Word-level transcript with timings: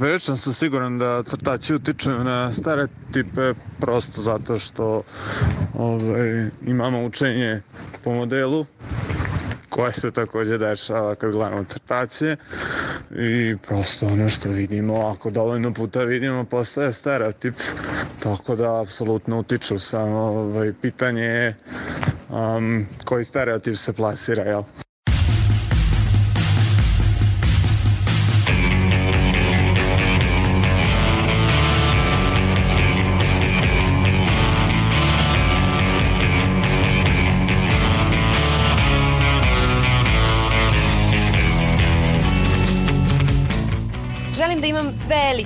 Prilično 0.00 0.36
sam 0.36 0.52
siguran 0.52 0.98
da 0.98 1.22
crtači 1.22 1.74
utiču 1.74 2.10
na 2.10 2.52
stereotipe 2.52 3.54
prosto 3.80 4.22
zato 4.22 4.58
što 4.58 5.02
ovaj, 5.74 6.48
imamo 6.66 7.04
učenje 7.04 7.62
po 8.04 8.14
modelu 8.14 8.66
koje 9.68 9.92
se 9.92 10.10
takođe 10.10 10.58
dešava 10.58 11.14
kad 11.14 11.32
gledamo 11.32 11.64
crtaće 11.64 12.36
i 13.10 13.56
prosto 13.66 14.06
ono 14.06 14.28
što 14.28 14.48
vidimo, 14.48 15.06
ako 15.06 15.30
dovoljno 15.30 15.74
puta 15.74 16.04
vidimo, 16.04 16.44
postaje 16.44 16.92
stereotip, 16.92 17.54
tako 18.22 18.56
da 18.56 18.80
apsolutno 18.82 19.38
utiču, 19.38 19.78
samo 19.78 20.18
ovaj, 20.18 20.72
pitanje 20.82 21.22
je 21.22 21.56
um, 22.28 22.86
koji 23.04 23.24
stereotip 23.24 23.76
se 23.76 23.92
plasira, 23.92 24.42
jel? 24.42 24.62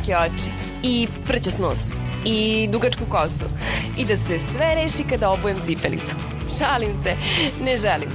Velike 0.04 0.16
oči 0.16 0.50
i 0.82 1.08
prćas 1.26 1.58
nos 1.58 1.92
i 2.24 2.68
dugačku 2.72 3.04
kosu 3.08 3.44
i 3.98 4.04
da 4.04 4.16
se 4.16 4.38
sve 4.38 4.74
reši 4.74 5.04
kada 5.10 5.30
obujem 5.30 5.56
cipelicu. 5.64 6.16
Šalim 6.58 6.90
se, 7.02 7.16
ne 7.64 7.78
želim. 7.78 8.08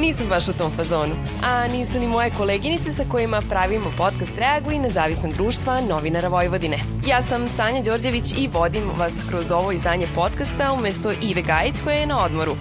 Nisam 0.00 0.26
baš 0.28 0.48
u 0.48 0.52
tom 0.52 0.72
fazonu. 0.76 1.14
A 1.44 1.68
nisu 1.68 2.00
ni 2.00 2.06
moje 2.08 2.30
koleginice 2.30 2.92
sa 2.92 3.04
kojima 3.10 3.42
pravimo 3.50 3.92
podcast 3.96 4.38
Reagu 4.38 4.70
i 4.70 4.78
nezavisnog 4.78 5.32
društva 5.32 5.80
Novinara 5.80 6.28
Vojvodine. 6.28 6.78
Ja 7.06 7.22
sam 7.22 7.48
Sanja 7.56 7.82
Đorđević 7.82 8.32
i 8.38 8.48
vodim 8.52 8.82
vas 8.96 9.14
kroz 9.30 9.52
ovo 9.52 9.72
izdanje 9.72 10.06
podcasta 10.14 10.72
umesto 10.72 11.12
Ive 11.22 11.42
Gajić 11.42 11.76
koja 11.84 11.96
je 11.96 12.06
na 12.06 12.24
odmoru. 12.24 12.56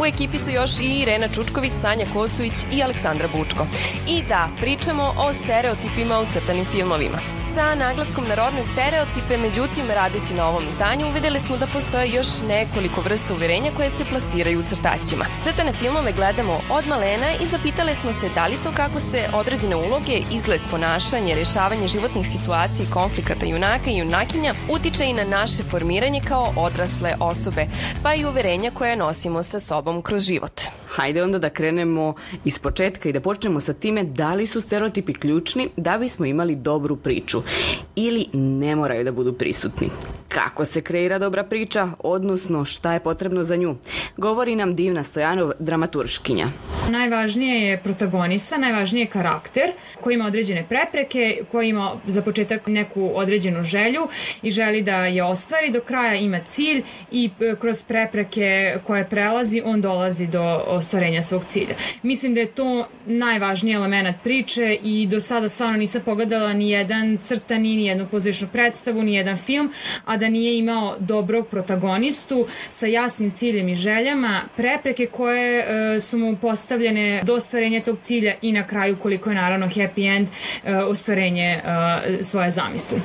U 0.00 0.06
ekipi 0.06 0.38
su 0.38 0.50
još 0.50 0.80
i 0.80 1.00
Irena 1.02 1.28
Čučković, 1.28 1.72
Sanja 1.72 2.06
Kosović 2.12 2.54
i 2.72 2.82
Aleksandra 2.82 3.28
Bučko. 3.28 3.66
I 4.08 4.22
da, 4.28 4.48
pričamo 4.60 5.14
o 5.18 5.32
stereotipima 5.32 6.20
u 6.20 6.26
crtanim 6.32 6.64
filmovima 6.64 7.18
sa 7.54 7.74
naglaskom 7.74 8.24
na 8.28 8.34
rodne 8.34 8.62
stereotipe, 8.62 9.36
međutim, 9.36 9.86
radeći 9.90 10.34
na 10.34 10.48
ovom 10.48 10.62
izdanju, 10.68 11.08
uvideli 11.08 11.38
smo 11.38 11.56
da 11.56 11.66
postoje 11.66 12.10
još 12.10 12.26
nekoliko 12.48 13.00
vrsta 13.00 13.34
uverenja 13.34 13.70
koje 13.76 13.90
se 13.90 14.04
plasiraju 14.04 14.60
u 14.60 14.68
crtaćima. 14.68 15.24
Crtane 15.44 15.72
filmove 15.72 16.12
gledamo 16.12 16.60
od 16.70 16.86
malena 16.86 17.26
i 17.42 17.46
zapitali 17.46 17.94
smo 17.94 18.12
se 18.12 18.28
da 18.34 18.46
li 18.46 18.56
to 18.64 18.72
kako 18.76 19.00
se 19.00 19.28
određene 19.34 19.76
uloge, 19.76 20.22
izgled 20.32 20.60
ponašanje, 20.70 21.34
rešavanje 21.34 21.86
životnih 21.86 22.26
situacija 22.26 22.84
i 22.84 22.92
konflikata 22.92 23.46
junaka 23.46 23.90
i 23.90 23.98
junakinja 23.98 24.54
utiče 24.70 25.04
i 25.04 25.12
na 25.12 25.24
naše 25.24 25.62
formiranje 25.62 26.20
kao 26.28 26.52
odrasle 26.56 27.14
osobe, 27.20 27.66
pa 28.02 28.14
i 28.14 28.24
uverenja 28.24 28.70
koje 28.70 28.96
nosimo 28.96 29.42
sa 29.42 29.60
sobom 29.60 30.02
kroz 30.02 30.22
život. 30.22 30.60
Hajde 30.94 31.22
onda 31.22 31.38
da 31.38 31.50
krenemo 31.50 32.14
iz 32.44 32.58
početka 32.58 33.08
i 33.08 33.12
da 33.12 33.20
počnemo 33.20 33.60
sa 33.60 33.72
time 33.72 34.04
da 34.04 34.34
li 34.34 34.46
su 34.46 34.60
stereotipi 34.60 35.12
ključni 35.14 35.68
da 35.76 35.98
bismo 35.98 36.26
imali 36.26 36.56
dobru 36.56 36.96
priču 36.96 37.42
ili 37.96 38.26
ne 38.32 38.76
moraju 38.76 39.04
da 39.04 39.12
budu 39.12 39.32
prisutni. 39.32 39.90
Kako 40.34 40.64
se 40.64 40.80
kreira 40.80 41.18
dobra 41.18 41.44
priča, 41.44 41.88
odnosno 41.98 42.64
šta 42.64 42.92
je 42.92 43.00
potrebno 43.00 43.44
za 43.44 43.56
nju, 43.56 43.76
govori 44.16 44.56
nam 44.56 44.74
Divna 44.74 45.04
Stojanov, 45.04 45.52
dramaturškinja. 45.58 46.46
Najvažnije 46.88 47.68
je 47.68 47.82
protagonista, 47.82 48.58
najvažnije 48.58 49.02
je 49.02 49.10
karakter 49.10 49.72
koji 50.00 50.14
ima 50.14 50.26
određene 50.26 50.64
prepreke, 50.68 51.38
koji 51.52 51.68
ima 51.68 51.90
za 52.06 52.22
početak 52.22 52.66
neku 52.66 53.10
određenu 53.14 53.62
želju 53.62 54.08
i 54.42 54.50
želi 54.50 54.82
da 54.82 55.06
je 55.06 55.24
ostvari, 55.24 55.70
do 55.70 55.80
kraja 55.80 56.14
ima 56.14 56.40
cilj 56.48 56.82
i 57.10 57.30
e, 57.40 57.54
kroz 57.60 57.82
prepreke 57.82 58.76
koje 58.86 59.08
prelazi 59.08 59.62
on 59.64 59.80
dolazi 59.80 60.26
do 60.26 60.64
ostvarenja 60.66 61.22
svog 61.22 61.44
cilja. 61.44 61.74
Mislim 62.02 62.34
da 62.34 62.40
je 62.40 62.46
to 62.46 62.86
najvažniji 63.06 63.74
element 63.74 64.16
priče 64.22 64.78
i 64.82 65.06
do 65.06 65.20
sada 65.20 65.48
stvarno 65.48 65.76
nisam 65.76 66.02
pogledala 66.04 66.52
ni 66.52 66.70
jedan 66.70 67.18
crtani, 67.22 67.76
ni 67.76 67.86
jednu 67.86 68.06
pozorišnu 68.10 68.48
predstavu, 68.52 69.02
ni 69.02 69.14
jedan 69.14 69.36
film, 69.36 69.72
a 70.04 70.16
da 70.16 70.23
nije 70.28 70.58
imao 70.58 70.94
dobrog 70.98 71.46
protagonistu 71.46 72.46
sa 72.70 72.86
jasnim 72.86 73.30
ciljem 73.30 73.68
i 73.68 73.74
željama, 73.74 74.40
prepreke 74.56 75.06
koje 75.06 75.58
e, 75.96 76.00
su 76.00 76.18
mu 76.18 76.36
postavljene 76.36 77.22
do 77.24 77.34
ostvarenja 77.34 77.82
tog 77.82 77.98
cilja 78.00 78.34
i 78.42 78.52
na 78.52 78.66
kraju 78.66 78.96
koliko 79.02 79.30
je 79.30 79.36
naravno 79.36 79.66
happy 79.66 80.16
end 80.16 80.28
e, 80.64 80.76
ostvarenje 80.76 81.44
e, 81.44 81.60
svoje 82.22 82.50
zamisli. 82.50 83.00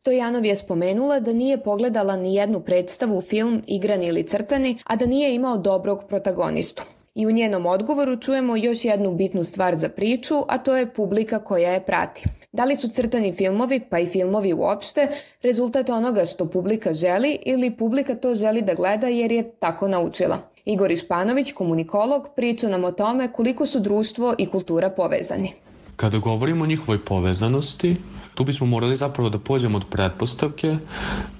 Stojanov 0.00 0.44
je 0.44 0.56
spomenula 0.56 1.20
da 1.20 1.32
nije 1.32 1.62
pogledala 1.62 2.16
ni 2.16 2.34
jednu 2.34 2.60
predstavu, 2.60 3.20
film, 3.20 3.62
igrani 3.66 4.06
ili 4.06 4.24
crtani, 4.24 4.78
a 4.84 4.96
da 4.96 5.06
nije 5.06 5.34
imao 5.34 5.58
dobrog 5.58 6.04
protagonistu. 6.08 6.82
I 7.18 7.26
u 7.26 7.30
njenom 7.30 7.66
odgovoru 7.66 8.16
čujemo 8.16 8.56
još 8.56 8.84
jednu 8.84 9.14
bitnu 9.14 9.44
stvar 9.44 9.76
za 9.76 9.88
priču, 9.88 10.34
a 10.48 10.58
to 10.58 10.76
je 10.76 10.94
publika 10.94 11.38
koja 11.38 11.70
je 11.70 11.84
prati. 11.84 12.24
Da 12.52 12.64
li 12.64 12.76
su 12.76 12.88
crtani 12.88 13.32
filmovi, 13.32 13.80
pa 13.90 13.98
i 13.98 14.06
filmovi 14.06 14.52
uopšte, 14.52 15.08
rezultat 15.42 15.90
onoga 15.90 16.24
što 16.24 16.50
publika 16.50 16.92
želi 16.94 17.38
ili 17.46 17.70
publika 17.70 18.14
to 18.14 18.34
želi 18.34 18.62
da 18.62 18.74
gleda 18.74 19.06
jer 19.06 19.32
je 19.32 19.50
tako 19.50 19.88
naučila? 19.88 20.38
Igor 20.64 20.90
Išpanović, 20.90 21.52
komunikolog, 21.52 22.28
priča 22.36 22.68
nam 22.68 22.84
o 22.84 22.92
tome 22.92 23.32
koliko 23.32 23.66
su 23.66 23.80
društvo 23.80 24.34
i 24.38 24.46
kultura 24.46 24.90
povezani. 24.90 25.52
Kada 25.96 26.18
govorimo 26.18 26.64
o 26.64 26.66
njihovoj 26.66 27.04
povezanosti, 27.04 27.96
tu 28.34 28.44
bismo 28.44 28.66
morali 28.66 28.96
zapravo 28.96 29.30
da 29.30 29.38
pođemo 29.38 29.76
od 29.76 29.84
pretpostavke 29.90 30.76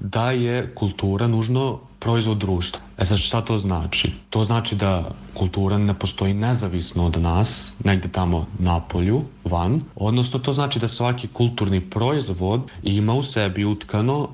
da 0.01 0.31
je 0.31 0.75
kultura 0.75 1.27
nužno 1.27 1.88
proizvod 1.99 2.39
društva. 2.39 2.81
E 2.99 3.05
sad 3.05 3.19
šta 3.19 3.41
to 3.41 3.59
znači? 3.59 4.13
To 4.31 4.45
znači 4.45 4.77
da 4.77 5.11
kultura 5.35 5.79
ne 5.79 5.95
postoji 5.95 6.35
nezavisno 6.35 7.07
od 7.07 7.21
nas, 7.21 7.73
negde 7.85 8.09
tamo 8.09 8.47
na 8.59 8.81
polju, 8.81 9.23
van, 9.45 9.81
odnosno 9.97 10.39
to 10.39 10.53
znači 10.53 10.79
da 10.79 10.89
svaki 10.89 11.29
kulturni 11.29 11.81
proizvod 11.81 12.61
ima 12.83 13.15
u 13.15 13.23
sebi 13.23 13.65
utkano 13.65 14.29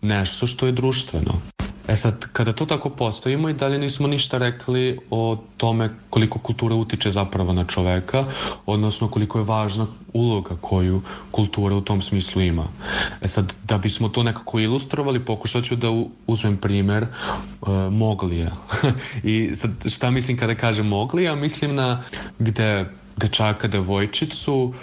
nešto 0.00 0.46
što 0.46 0.66
je 0.66 0.72
društveno. 0.72 1.59
E 1.90 1.96
sad, 1.96 2.26
kada 2.32 2.52
to 2.52 2.66
tako 2.66 2.90
postavimo 2.90 3.48
i 3.48 3.54
dalje 3.54 3.78
nismo 3.78 4.08
ništa 4.08 4.38
rekli 4.38 4.98
o 5.10 5.36
tome 5.56 5.90
koliko 6.10 6.38
kultura 6.38 6.74
utiče 6.74 7.10
zapravo 7.10 7.52
na 7.52 7.64
čoveka, 7.64 8.24
odnosno 8.66 9.08
koliko 9.08 9.38
je 9.38 9.44
važna 9.44 9.86
uloga 10.12 10.56
koju 10.60 11.02
kultura 11.30 11.76
u 11.76 11.80
tom 11.80 12.02
smislu 12.02 12.42
ima. 12.42 12.64
E 13.22 13.28
sad, 13.28 13.54
da 13.64 13.78
bismo 13.78 14.08
to 14.08 14.22
nekako 14.22 14.60
ilustrovali, 14.60 15.24
pokušat 15.24 15.64
ću 15.64 15.76
da 15.76 15.88
uzmem 16.26 16.56
primer 16.56 17.06
uh, 17.60 17.68
Moglija. 17.92 18.50
I 19.22 19.56
sad, 19.56 19.70
šta 19.86 20.10
mislim 20.10 20.36
kada 20.36 20.54
kažem 20.54 20.86
Moglija? 20.86 21.34
Mislim 21.34 21.74
na 21.74 22.02
gde 22.38 22.86
dečaka, 23.16 23.68
devojčicu 23.68 24.74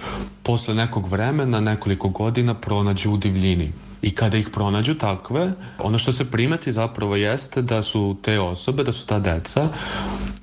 posle 0.44 0.75
nekog 0.75 1.07
vremena, 1.07 1.59
nekoliko 1.59 2.09
godina 2.09 2.53
pronađu 2.53 3.12
u 3.12 3.18
divljini 3.18 3.72
I 4.02 4.12
kada 4.16 4.38
ih 4.38 4.50
pronađu 4.50 4.94
takve, 4.94 5.53
ono 5.80 6.00
što 6.00 6.12
se 6.12 6.31
primeti 6.31 6.72
zapravo 6.72 7.16
jeste 7.16 7.62
da 7.62 7.81
su 7.84 8.18
te 8.22 8.40
osobe, 8.40 8.84
da 8.84 8.91
su 8.91 9.06
ta 9.06 9.19
deca 9.19 9.69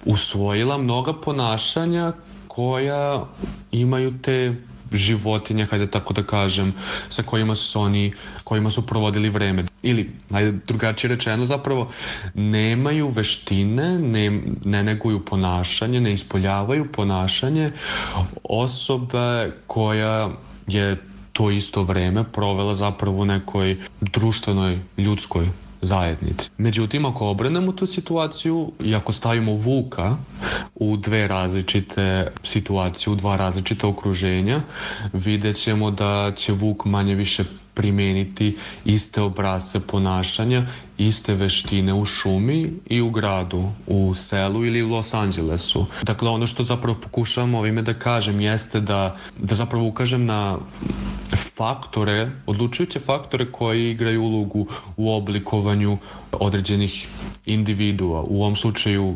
usvojila 0.05 0.79
mnoga 0.79 1.13
ponašanja 1.13 2.13
koja 2.49 3.27
imaju 3.73 4.19
te 4.23 4.55
životinje, 4.93 5.67
hajde 5.67 5.87
tako 5.91 6.15
da 6.15 6.23
kažem, 6.23 6.75
sa 7.09 7.23
kojima 7.23 7.55
su 7.55 7.81
oni, 7.81 8.13
kojima 8.45 8.71
su 8.71 8.87
provodili 8.87 9.29
vreme. 9.29 9.65
Ili, 9.83 10.11
hajde 10.31 10.53
drugačije 10.67 11.09
rečeno, 11.09 11.47
zapravo 11.47 11.91
nemaju 12.35 13.09
veštine, 13.09 13.99
ne, 13.99 14.43
ne 14.65 14.83
neguju 14.83 15.25
ponašanje, 15.25 16.01
ne 16.01 16.13
ispoljavaju 16.13 16.93
ponašanje 16.93 17.73
osobe 18.43 19.53
koja 19.67 20.31
je 20.67 20.97
to 21.35 21.51
isto 21.51 21.83
vreme 21.83 22.25
provela 22.25 22.75
zapravo 22.75 23.23
u 23.23 23.25
nekoj 23.25 23.77
društvenoj, 24.01 24.79
ljudskoj 24.99 25.49
zajednici. 25.83 26.51
Međutim, 26.59 27.05
ako 27.05 27.27
obrenemo 27.27 27.73
tu 27.73 27.87
situaciju 27.87 28.73
i 28.81 28.95
ako 28.95 29.13
stavimo 29.13 29.53
Vuka 29.53 30.17
u 30.75 30.97
dve 30.97 31.29
različite 31.29 32.31
situacije, 32.43 33.13
u 33.13 33.17
dva 33.17 33.37
različita 33.37 33.89
okruženja, 33.89 34.61
vidjet 35.13 35.57
ćemo 35.57 35.91
da 35.91 36.33
će 36.37 36.53
Vuk 36.53 36.85
manje 36.85 37.15
više 37.15 37.45
primeniti 37.75 38.57
iste 38.85 39.21
obrazce 39.21 39.81
ponašanja, 39.81 40.67
iste 40.99 41.35
veštine 41.35 41.95
u 41.95 42.05
šumi 42.05 42.73
i 42.87 43.01
u 43.01 43.11
gradu, 43.11 43.71
u 43.87 44.15
selu 44.15 44.65
ili 44.65 44.83
u 44.83 44.89
Los 44.89 45.15
Angelesu. 45.15 45.87
Dakle, 46.03 46.29
ono 46.31 46.47
što 46.47 46.65
zapravo 46.65 46.99
pokušavam 47.01 47.55
ovime 47.55 47.83
da 47.83 47.95
kažem 47.95 48.41
jeste 48.41 48.81
da, 48.81 49.17
da 49.39 49.55
zapravo 49.55 49.87
ukažem 49.87 50.25
na 50.27 50.59
faktore, 51.55 52.31
odlučujuće 52.47 53.01
faktore 53.01 53.53
koji 53.53 53.91
igraju 53.91 54.23
ulogu 54.23 54.67
u 54.97 55.15
oblikovanju 55.17 55.99
određenih 56.33 57.09
individua, 57.47 58.23
u 58.23 58.43
ovom 58.43 58.57
slučaju 58.57 59.15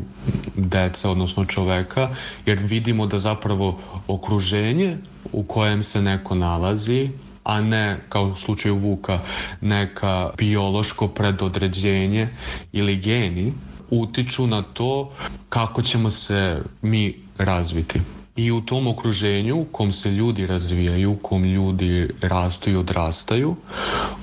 deca, 0.55 1.09
odnosno 1.09 1.45
čoveka, 1.45 2.09
jer 2.45 2.59
vidimo 2.59 3.07
da 3.07 3.19
zapravo 3.19 3.79
okruženje 4.07 4.97
u 5.31 5.43
kojem 5.43 5.83
se 5.83 6.01
neko 6.01 6.35
nalazi 6.35 7.09
a 7.43 7.61
ne 7.61 7.97
kao 8.09 8.23
u 8.25 8.35
slučaju 8.35 8.77
Vuka 8.77 9.19
neka 9.61 10.29
biološko 10.37 11.07
predodređenje 11.07 12.27
ili 12.71 12.95
geni 12.95 13.53
utiču 13.89 14.47
na 14.47 14.61
to 14.61 15.11
kako 15.49 15.81
ćemo 15.81 16.11
se 16.11 16.61
mi 16.81 17.13
razviti. 17.37 17.99
I 18.35 18.51
u 18.51 18.61
tom 18.61 18.87
okruženju 18.87 19.55
u 19.55 19.65
kom 19.65 19.91
se 19.91 20.11
ljudi 20.11 20.47
razvijaju, 20.47 21.11
u 21.11 21.17
kom 21.17 21.43
ljudi 21.43 22.09
rastu 22.21 22.69
i 22.69 22.75
odrastaju, 22.75 23.55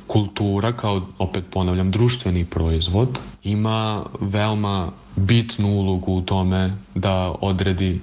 kultura 0.06 0.72
kao, 0.72 1.02
opet 1.18 1.44
ponavljam, 1.50 1.90
društveni 1.90 2.44
proizvod 2.44 3.18
ima 3.42 4.04
veoma 4.20 4.90
bitnu 5.16 5.68
ulogu 5.68 6.12
u 6.12 6.20
tome 6.20 6.72
da 6.94 7.34
odredi 7.40 8.00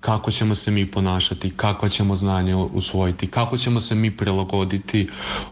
kako 0.00 0.30
ćemo 0.30 0.54
se 0.54 0.70
mi 0.70 0.90
ponašati, 0.90 1.50
kako 1.50 1.88
ćemo 1.88 2.16
znanje 2.16 2.54
usvojiti, 2.54 3.26
kako 3.26 3.58
ćemo 3.58 3.80
se 3.80 3.94
mi 3.94 4.16
prilagoditi 4.16 5.08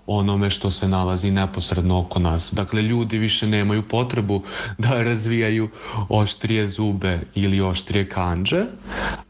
onome 0.07 0.51
što 0.51 0.71
se 0.71 0.89
nalazi 0.89 1.31
neposredno 1.31 1.99
oko 1.99 2.19
nas. 2.19 2.53
Dakle, 2.53 2.83
ljudi 2.83 3.19
više 3.19 3.47
nemaju 3.47 3.83
potrebu 3.83 4.43
da 4.79 5.03
razvijaju 5.03 5.69
oštrije 6.09 6.69
zube 6.69 7.21
ili 7.35 7.61
oštrije 7.61 8.09
kanđe, 8.09 8.65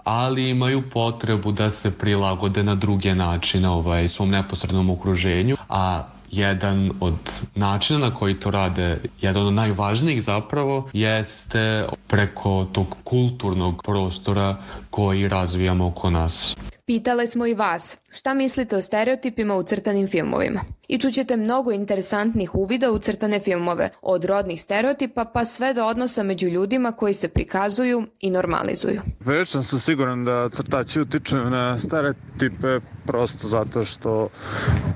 ali 0.05 0.50
imaju 0.50 0.82
potrebu 0.91 1.53
da 1.53 1.71
se 1.71 1.99
prilagode 1.99 2.62
na 2.62 2.75
druge 2.75 3.15
načine 3.15 3.69
ovaj, 3.69 4.09
svom 4.09 4.31
neposrednom 4.31 4.91
okruženju, 4.91 5.56
a 5.69 6.13
jedan 6.37 6.91
od 7.01 7.15
načina 7.55 7.99
na 7.99 8.15
koji 8.15 8.35
to 8.35 8.51
rade, 8.51 8.99
jedan 9.21 9.47
od 9.47 9.53
najvažnijih 9.55 10.23
zapravo, 10.23 10.89
jeste 10.93 11.87
preko 12.07 12.67
tog 12.73 12.97
kulturnog 13.05 13.83
prostora 13.85 14.57
koji 14.91 15.29
razvijamo 15.29 15.87
oko 15.87 16.11
nas. 16.11 16.57
Pitale 16.87 17.27
smo 17.27 17.47
i 17.47 17.55
vas, 17.55 17.99
šta 18.13 18.35
mislite 18.35 18.77
o 18.77 18.81
stereotipima 18.81 19.57
u 19.57 19.63
crtanim 19.63 20.09
filmovima? 20.09 20.61
I 20.89 20.99
čućete 20.99 21.37
mnogo 21.37 21.73
interesantnih 21.73 22.55
uvida 22.55 22.91
u 22.93 22.99
crtane 22.99 23.41
filmove, 23.41 23.91
od 24.03 24.25
rodnih 24.25 24.63
stereotipa 24.63 25.25
pa 25.25 25.45
sve 25.45 25.75
do 25.75 25.87
odnosa 25.87 26.23
među 26.23 26.49
ljudima 26.49 26.93
koji 26.93 27.13
se 27.13 27.29
prikazuju 27.29 28.07
i 28.21 28.31
normalizuju. 28.31 29.01
Prilično 29.25 29.63
sam 29.63 29.79
siguran 29.79 30.25
da 30.25 30.49
crtači 30.49 31.01
utiču 31.01 31.37
na 31.37 31.79
stereotipe 31.79 32.81
prosto 33.07 33.49
zato 33.49 33.85
što 33.85 34.29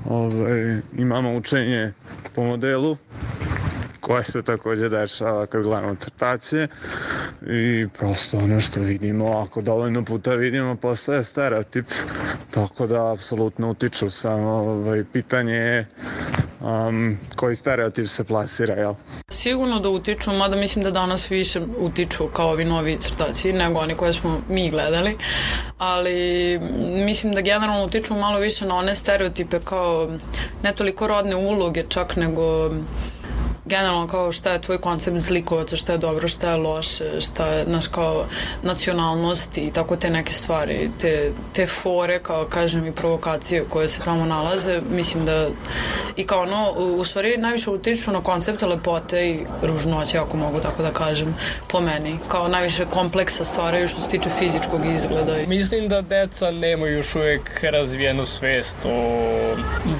ovaj, 0.09 0.81
imamo 0.97 1.37
učenje 1.37 1.93
po 2.35 2.43
modelu 2.43 2.97
koje 4.09 4.23
se 4.23 4.41
takođe 4.41 4.89
dešava 4.89 5.45
kad 5.45 5.63
gledamo 5.63 5.95
crtaće 5.95 6.67
i 7.47 7.87
prosto 7.97 8.37
ono 8.37 8.61
što 8.61 8.79
vidimo, 8.79 9.37
ako 9.37 9.61
dovoljno 9.61 10.05
puta 10.05 10.31
vidimo, 10.31 10.75
postaje 10.75 11.23
stereotip, 11.23 11.85
tako 12.51 12.87
da 12.87 13.13
apsolutno 13.13 13.69
utiču, 13.69 14.09
samo 14.09 14.49
ovaj, 14.49 15.03
pitanje 15.13 15.53
je 15.53 15.87
um, 16.59 17.17
koji 17.35 17.55
stereotip 17.55 18.07
se 18.07 18.23
plasira, 18.23 18.73
jel? 18.73 18.93
Sigurno 19.31 19.79
da 19.79 19.89
utiču, 19.89 20.31
mada 20.31 20.55
mislim 20.55 20.83
da 20.83 20.91
danas 20.91 21.31
više 21.31 21.61
utiču 21.77 22.27
kao 22.33 22.49
ovi 22.49 22.65
novi 22.65 22.97
crtaci 22.99 23.53
nego 23.53 23.79
oni 23.79 23.95
koje 23.95 24.13
smo 24.13 24.41
mi 24.49 24.69
gledali, 24.69 25.17
ali 25.77 26.59
mislim 27.05 27.33
da 27.33 27.41
generalno 27.41 27.85
utiču 27.85 28.15
malo 28.15 28.39
više 28.39 28.65
na 28.65 28.75
one 28.75 28.95
stereotipe 28.95 29.59
kao 29.59 30.09
ne 30.63 30.71
toliko 30.71 31.07
rodne 31.07 31.35
uloge 31.35 31.83
čak 31.89 32.15
nego 32.15 32.69
generalno 33.69 34.07
kao 34.07 34.31
šta 34.31 34.51
je 34.51 34.61
tvoj 34.61 34.81
koncept 34.81 35.17
zlikovaca, 35.17 35.77
šta 35.77 35.91
je 35.91 35.97
dobro, 35.97 36.27
šta 36.27 36.49
je 36.49 36.57
loše, 36.57 37.21
šta 37.21 37.47
je, 37.47 37.65
naš 37.65 37.87
kao 37.87 38.25
nacionalnost 38.63 39.57
i 39.57 39.71
tako 39.71 39.95
te 39.95 40.09
neke 40.09 40.33
stvari, 40.33 40.89
te, 40.99 41.31
te 41.53 41.67
fore, 41.67 42.19
kao 42.19 42.45
kažem 42.45 42.85
i 42.87 42.91
provokacije 42.91 43.65
koje 43.69 43.87
se 43.87 44.01
tamo 44.01 44.25
nalaze, 44.25 44.81
mislim 44.89 45.25
da 45.25 45.47
i 46.15 46.23
kao 46.23 46.41
ono, 46.41 46.71
u 46.71 47.05
stvari 47.05 47.37
najviše 47.37 47.69
utiču 47.69 48.11
na 48.11 48.23
koncepte 48.23 48.65
lepote 48.65 49.29
i 49.29 49.45
ružnoće, 49.61 50.17
ako 50.17 50.37
mogu 50.37 50.59
tako 50.59 50.83
da 50.83 50.91
kažem, 50.91 51.35
po 51.67 51.81
meni. 51.81 52.17
Kao 52.27 52.47
najviše 52.47 52.85
kompleksa 52.85 53.45
stvaraju 53.45 53.87
što 53.87 54.01
se 54.01 54.09
tiče 54.09 54.29
fizičkog 54.29 54.85
izgleda. 54.85 55.35
Mislim 55.47 55.87
da 55.87 56.01
deca 56.01 56.51
nemaju 56.51 56.97
još 56.97 57.15
uvek 57.15 57.63
razvijenu 57.63 58.25
svest 58.25 58.77
o 58.85 59.29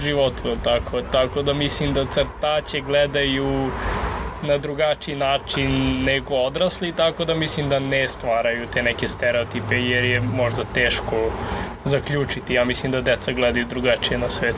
životu, 0.03 0.55
tako, 0.63 1.01
tako 1.11 1.41
da 1.41 1.53
mislim 1.53 1.93
da 1.93 2.05
crtaće 2.05 2.81
gledaju 2.81 3.58
na 4.41 4.57
drugačiji 4.57 5.15
način 5.15 6.03
nego 6.03 6.35
odrasli, 6.35 6.91
tako 6.91 7.25
da 7.25 7.35
mislim 7.35 7.69
da 7.69 7.79
ne 7.79 8.07
stvaraju 8.07 8.67
te 8.73 8.83
neke 8.83 9.07
stereotipe 9.07 9.75
jer 9.75 10.05
je 10.05 10.21
možda 10.21 10.63
teško 10.73 11.31
zaključiti. 11.83 12.53
Ja 12.53 12.65
mislim 12.65 12.91
da 12.91 13.01
deca 13.01 13.31
gledaju 13.31 13.65
drugačije 13.65 14.17
na 14.17 14.29
svet 14.29 14.55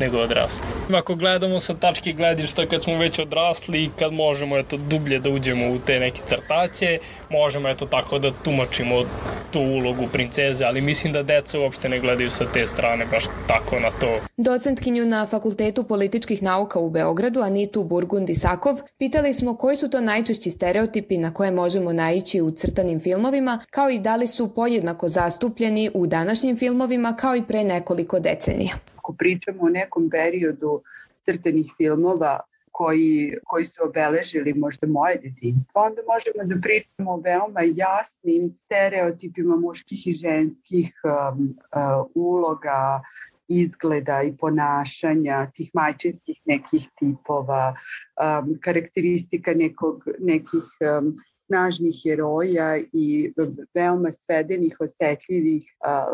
nego 0.00 0.18
odrasli. 0.18 0.66
Ako 0.94 1.14
gledamo 1.14 1.60
sa 1.60 1.74
tačke 1.74 2.12
gledišta 2.12 2.66
kad 2.66 2.82
smo 2.82 2.98
već 2.98 3.18
odrasli 3.18 3.84
i 3.84 3.90
kad 3.98 4.12
možemo 4.12 4.58
eto 4.58 4.76
dublje 4.76 5.18
da 5.18 5.30
uđemo 5.30 5.72
u 5.72 5.78
te 5.78 5.98
neke 5.98 6.20
crtaće, 6.24 6.98
možemo 7.30 7.68
eto 7.68 7.86
tako 7.86 8.18
da 8.18 8.30
tumačimo 8.44 9.02
tu 9.52 9.60
ulogu 9.60 10.06
princeze, 10.12 10.64
ali 10.64 10.80
mislim 10.80 11.12
da 11.12 11.22
deca 11.22 11.60
uopšte 11.60 11.88
ne 11.88 11.98
gledaju 11.98 12.30
sa 12.30 12.44
te 12.52 12.66
strane 12.66 13.06
baš 13.10 13.24
tako 13.46 13.80
na 13.80 13.90
to. 14.00 14.18
Docentkinju 14.36 15.06
na 15.06 15.26
Fakultetu 15.26 15.84
političkih 15.84 16.42
nauka 16.42 16.78
u 16.78 16.90
Beogradu, 16.90 17.40
Anitu 17.40 17.84
Burgundi-Sakov, 17.84 18.80
pitali 18.98 19.34
smo 19.34 19.56
koji 19.56 19.76
su 19.76 19.90
to 19.90 20.00
najčešći 20.00 20.50
stereotipi 20.50 21.18
na 21.18 21.34
koje 21.34 21.50
možemo 21.50 21.92
naići 21.92 22.40
u 22.40 22.50
crtanim 22.50 23.00
filmovima, 23.00 23.60
kao 23.70 23.90
i 23.90 23.98
da 23.98 24.16
li 24.16 24.26
su 24.26 24.54
podjednako 24.54 25.08
zastupljeni 25.08 25.90
u 25.94 26.06
današnjim 26.06 26.56
filmovima 26.56 27.16
kao 27.16 27.36
i 27.36 27.42
pre 27.42 27.64
nekoliko 27.64 28.20
decenija 28.20 28.74
ako 29.08 29.16
pričamo 29.16 29.62
o 29.62 29.68
nekom 29.68 30.10
periodu 30.10 30.82
crtenih 31.24 31.72
filmova 31.76 32.40
koji, 32.72 33.38
koji 33.44 33.66
su 33.66 33.82
obeležili 33.84 34.54
možda 34.54 34.86
moje 34.86 35.16
detinstvo, 35.16 35.80
onda 35.82 36.02
možemo 36.08 36.54
da 36.54 36.60
pričamo 36.60 37.12
o 37.12 37.20
veoma 37.20 37.60
jasnim 37.74 38.54
stereotipima 38.64 39.56
muških 39.56 40.06
i 40.06 40.12
ženskih 40.12 40.92
um, 41.04 41.56
uh, 41.72 42.06
uloga, 42.14 43.00
izgleda 43.48 44.22
i 44.22 44.36
ponašanja, 44.36 45.50
tih 45.54 45.70
majčinskih 45.74 46.40
nekih 46.44 46.88
tipova, 47.00 47.74
um, 48.20 48.58
karakteristika 48.60 49.54
nekog, 49.54 50.04
nekih 50.18 50.68
um, 50.84 51.16
snažnih 51.48 51.96
heroja 52.04 52.76
i 52.92 53.32
veoma 53.74 54.12
svedenih, 54.12 54.76
osetljivih, 54.80 55.64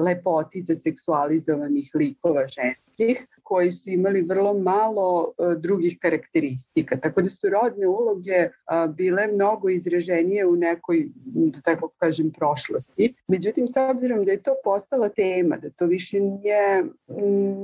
lepotica 0.01 0.75
seksualizovanih 0.75 1.91
likova 1.95 2.47
ženskih 2.49 3.27
koji 3.43 3.73
su 3.73 3.91
imali 3.91 4.23
vrlo 4.23 4.55
malo 4.55 5.33
drugih 5.59 5.99
karakteristika. 6.03 6.97
Tako 6.97 7.23
da 7.23 7.31
su 7.31 7.49
rodne 7.51 7.87
uloge 7.87 8.49
bile 8.97 9.27
mnogo 9.27 9.69
izraženije 9.69 10.47
u 10.47 10.57
nekoj, 10.57 11.09
da 11.25 11.61
tako 11.61 11.89
kažem, 11.99 12.31
prošlosti. 12.31 13.15
Međutim, 13.29 13.69
s 13.69 13.77
obzirom 13.77 14.25
da 14.25 14.33
je 14.33 14.43
to 14.43 14.55
postala 14.65 15.09
tema, 15.09 15.57
da 15.57 15.71
to 15.71 15.87
više 15.87 16.21
nije 16.21 16.85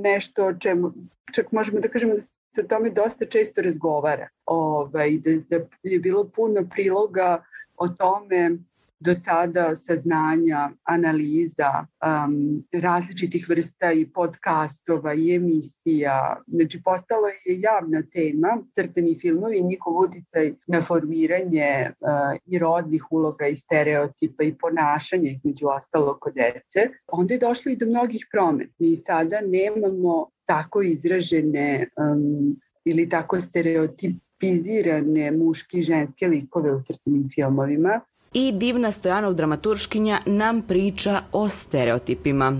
nešto 0.03 0.45
o 0.45 0.53
čemu, 0.53 0.93
čak 1.35 1.51
možemo 1.51 1.79
da 1.79 1.87
kažemo 1.87 2.13
da 2.13 2.21
se 2.55 2.61
o 2.61 2.67
tome 2.67 2.89
dosta 2.89 3.25
često 3.25 3.61
razgovara. 3.61 4.27
Ovaj, 4.45 5.17
da, 5.17 5.57
da 5.57 5.65
je 5.83 5.99
bilo 5.99 6.29
puno 6.29 6.67
priloga 6.75 7.43
o 7.77 7.87
tome 7.87 8.57
do 9.01 9.15
sada 9.15 9.75
saznanja, 9.75 10.69
analiza 10.83 11.85
um, 12.05 12.63
različitih 12.73 13.49
vrsta 13.49 13.91
i 13.91 14.05
podcastova 14.05 15.13
i 15.13 15.35
emisija. 15.35 16.41
Znači, 16.47 16.81
postalo 16.83 17.27
je 17.27 17.61
javna 17.61 18.03
tema 18.13 18.63
crteni 18.75 19.15
filmovi 19.15 19.57
i 19.57 19.63
njihov 19.63 19.97
uticaj 19.97 20.53
na 20.67 20.81
formiranje 20.81 21.89
uh, 21.89 22.39
i 22.45 22.59
rodnih 22.59 23.11
uloga 23.11 23.47
i 23.47 23.55
stereotipa 23.55 24.43
i 24.43 24.57
ponašanja 24.57 25.31
između 25.31 25.67
ostalo 25.67 26.17
kod 26.21 26.33
dece. 26.33 26.89
Onda 27.07 27.33
je 27.33 27.39
došlo 27.39 27.71
i 27.71 27.75
do 27.75 27.85
mnogih 27.85 28.27
promena. 28.31 28.69
Mi 28.79 28.95
sada 28.95 29.41
nemamo 29.41 30.29
tako 30.45 30.81
izražene 30.81 31.87
um, 31.97 32.59
ili 32.85 33.09
tako 33.09 33.41
stereotipizirane 33.41 35.31
muški 35.31 35.79
i 35.79 35.83
ženske 35.83 36.27
likove 36.27 36.75
u 36.75 36.81
crtenim 36.83 37.29
filmovima 37.35 38.01
i 38.33 38.51
Divna 38.51 38.91
Stojanov 38.91 39.33
dramaturškinja 39.33 40.19
nam 40.25 40.61
priča 40.61 41.21
o 41.31 41.49
stereotipima. 41.49 42.57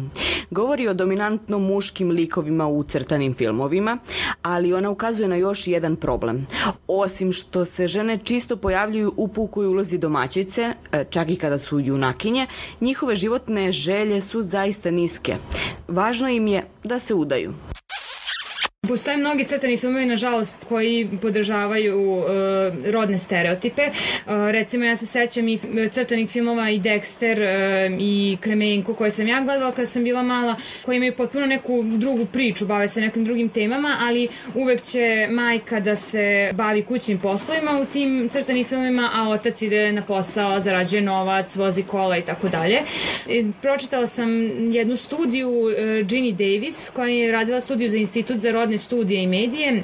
Govori 0.49 0.87
o 0.87 0.93
dominantno 0.93 1.59
muškim 1.59 2.09
likovima 2.11 2.67
u 2.67 2.83
crtanim 2.83 3.33
filmovima, 3.33 3.97
ali 4.41 4.73
ona 4.73 4.89
ukazuje 4.89 5.27
na 5.27 5.35
još 5.35 5.67
jedan 5.67 5.95
problem. 5.95 6.47
Osim 6.87 7.31
što 7.31 7.65
se 7.65 7.87
žene 7.87 8.17
čisto 8.23 8.57
pojavljuju 8.57 9.13
u 9.17 9.27
pukoj 9.27 9.65
ulozi 9.65 9.97
domaćice, 9.97 10.73
e, 10.91 11.05
čak 11.09 11.29
i 11.29 11.35
kada 11.35 11.59
su 11.59 11.79
junakinje, 11.79 12.47
njihove 12.81 13.15
životne 13.15 13.71
želje 13.71 14.21
su 14.21 14.43
zaista 14.43 14.91
niske. 14.91 15.35
Važno 15.87 16.29
im 16.29 16.47
je 16.47 16.63
da 16.83 16.99
se 16.99 17.13
udaju. 17.13 17.53
Postoje 18.87 19.17
mnogi 19.17 19.43
crtani 19.43 19.77
filmovi, 19.77 20.05
nažalost, 20.05 20.65
koji 20.69 21.09
podržavaju 21.21 22.01
uh, 22.01 22.25
rodne 22.85 23.17
stereotipe. 23.17 23.81
Uh, 23.81 24.33
recimo, 24.49 24.85
ja 24.85 24.95
se 24.95 25.05
sećam 25.05 25.47
i 25.47 25.59
crtanih 25.91 26.29
filmova 26.29 26.69
i 26.69 26.79
Dexter 26.79 27.37
uh, 27.37 27.97
i 27.99 28.37
Kremenko 28.41 28.93
koje 28.93 29.11
sam 29.11 29.27
ja 29.27 29.41
gledala 29.41 29.71
kada 29.71 29.85
sam 29.85 30.03
bila 30.03 30.23
mala, 30.23 30.55
koji 30.85 30.97
imaju 30.97 31.15
potpuno 31.15 31.45
neku 31.45 31.83
drugu 31.83 32.25
priču, 32.25 32.65
bave 32.65 32.87
se 32.87 33.01
nekim 33.01 33.25
drugim 33.25 33.49
temama, 33.49 33.97
ali 33.99 34.27
uvek 34.55 34.81
će 34.81 35.27
majka 35.31 35.79
da 35.79 35.95
se 35.95 36.51
bavi 36.53 36.83
kućnim 36.83 37.19
poslovima 37.19 37.79
u 37.81 37.85
tim 37.85 38.29
crtanim 38.29 38.65
filmima, 38.65 39.09
a 39.13 39.29
otac 39.29 39.61
ide 39.61 39.91
na 39.91 40.01
posao, 40.01 40.59
zarađuje 40.59 41.01
novac, 41.01 41.55
vozi 41.55 41.83
kola 41.83 42.17
i 42.17 42.21
tako 42.21 42.49
dalje. 42.49 42.79
Pročitala 43.61 44.07
sam 44.07 44.29
jednu 44.71 44.95
studiju 44.95 45.49
uh, 45.49 45.71
Ginny 46.05 46.31
Davis 46.31 46.89
koja 46.89 47.09
je 47.09 47.31
radila 47.31 47.61
studiju 47.61 47.89
za 47.89 47.97
Institut 47.97 48.37
za 48.37 48.51
rodne 48.51 48.71
studije 48.81 49.23
i 49.23 49.27
medije. 49.27 49.83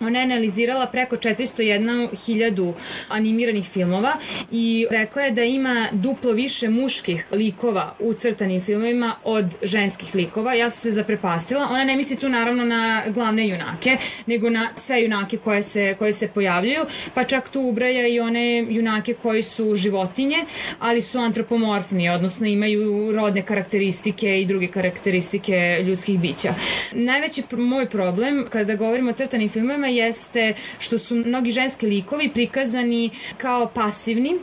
Ona 0.00 0.18
je 0.18 0.24
analizirala 0.24 0.86
preko 0.86 1.16
401.000 1.16 2.72
animiranih 3.08 3.68
filmova 3.68 4.12
i 4.52 4.86
rekla 4.90 5.22
je 5.22 5.30
da 5.30 5.44
ima 5.44 5.88
duplo 5.92 6.32
više 6.32 6.68
muških 6.68 7.26
likova 7.32 7.94
u 8.00 8.12
crtanim 8.12 8.60
filmovima 8.60 9.12
od 9.24 9.56
ženskih 9.62 10.14
likova. 10.14 10.54
Ja 10.54 10.70
sam 10.70 10.80
se 10.80 10.90
zaprepastila. 10.90 11.68
Ona 11.70 11.84
ne 11.84 11.96
misli 11.96 12.16
tu 12.16 12.28
naravno 12.28 12.64
na 12.64 13.02
glavne 13.08 13.48
junake, 13.48 13.96
nego 14.26 14.50
na 14.50 14.68
sve 14.76 15.02
junake 15.02 15.36
koje 15.36 15.62
se, 15.62 15.94
koje 15.98 16.12
se 16.12 16.28
pojavljuju, 16.28 16.84
pa 17.14 17.24
čak 17.24 17.48
tu 17.48 17.60
ubraja 17.60 18.06
i 18.06 18.20
one 18.20 18.66
junake 18.68 19.14
koji 19.14 19.42
su 19.42 19.76
životinje, 19.76 20.44
ali 20.78 21.02
su 21.02 21.18
antropomorfni, 21.18 22.08
odnosno 22.08 22.46
imaju 22.46 23.12
rodne 23.12 23.42
karakteristike 23.42 24.40
i 24.40 24.46
druge 24.46 24.68
karakteristike 24.68 25.82
ljudskih 25.84 26.20
bića. 26.20 26.54
Najveći 26.92 27.42
moj 27.50 27.86
problem 27.86 28.46
kada 28.50 28.74
govorimo 28.74 29.10
o 29.10 29.14
crtanim 29.14 29.48
filmovima 29.48 29.85
jeste 29.86 30.54
što 30.78 30.98
su 30.98 31.14
mnogi 31.14 31.50
ženski 31.50 31.86
likovi 31.86 32.30
prikazani 32.32 33.10
kao 33.36 33.66
pasivni 33.66 34.34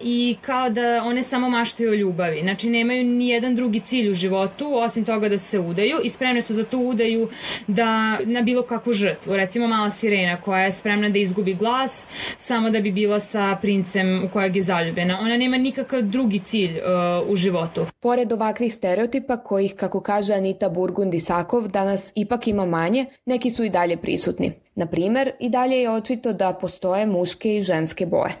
i 0.00 0.36
kao 0.40 0.70
da 0.70 1.02
one 1.04 1.22
samo 1.22 1.48
maštaju 1.48 1.90
o 1.90 1.94
ljubavi. 1.94 2.40
Znači 2.42 2.70
nemaju 2.70 3.04
ni 3.04 3.28
jedan 3.28 3.56
drugi 3.56 3.80
cilj 3.80 4.10
u 4.10 4.14
životu 4.14 4.74
osim 4.74 5.04
toga 5.04 5.28
da 5.28 5.38
se 5.38 5.58
udaju 5.58 5.96
i 6.04 6.10
spremne 6.10 6.42
su 6.42 6.54
za 6.54 6.64
tu 6.64 6.78
udaju 6.78 7.28
da 7.66 8.18
na 8.24 8.42
bilo 8.42 8.62
kakvu 8.62 8.92
žrtvu. 8.92 9.36
Recimo 9.36 9.66
mala 9.66 9.90
sirena 9.90 10.40
koja 10.40 10.60
je 10.60 10.72
spremna 10.72 11.08
da 11.08 11.18
izgubi 11.18 11.54
glas 11.54 12.06
samo 12.36 12.70
da 12.70 12.80
bi 12.80 12.92
bila 12.92 13.20
sa 13.20 13.58
princem 13.62 14.24
u 14.24 14.28
kojeg 14.28 14.56
je 14.56 14.62
zaljubljena. 14.62 15.18
Ona 15.20 15.36
nema 15.36 15.56
nikakav 15.56 16.02
drugi 16.02 16.38
cilj 16.38 16.78
uh, 16.78 17.30
u 17.30 17.36
životu. 17.36 17.86
Pored 18.00 18.32
ovakvih 18.32 18.74
stereotipa 18.74 19.36
kojih, 19.36 19.74
kako 19.74 20.00
kaže 20.00 20.34
Anita 20.34 20.70
Burgundi-Sakov, 20.70 21.68
danas 21.68 22.12
ipak 22.14 22.48
ima 22.48 22.66
manje, 22.66 23.06
neki 23.26 23.50
su 23.50 23.64
i 23.64 23.70
dalje 23.70 23.96
prisutni. 23.96 24.65
Na 24.76 24.86
primer, 24.86 25.30
i 25.40 25.48
dalje 25.50 25.76
je 25.76 25.90
očito 25.90 26.32
da 26.32 26.52
postoje 26.60 27.06
muške 27.06 27.56
i 27.56 27.60
ženske 27.60 28.06
boje. 28.06 28.32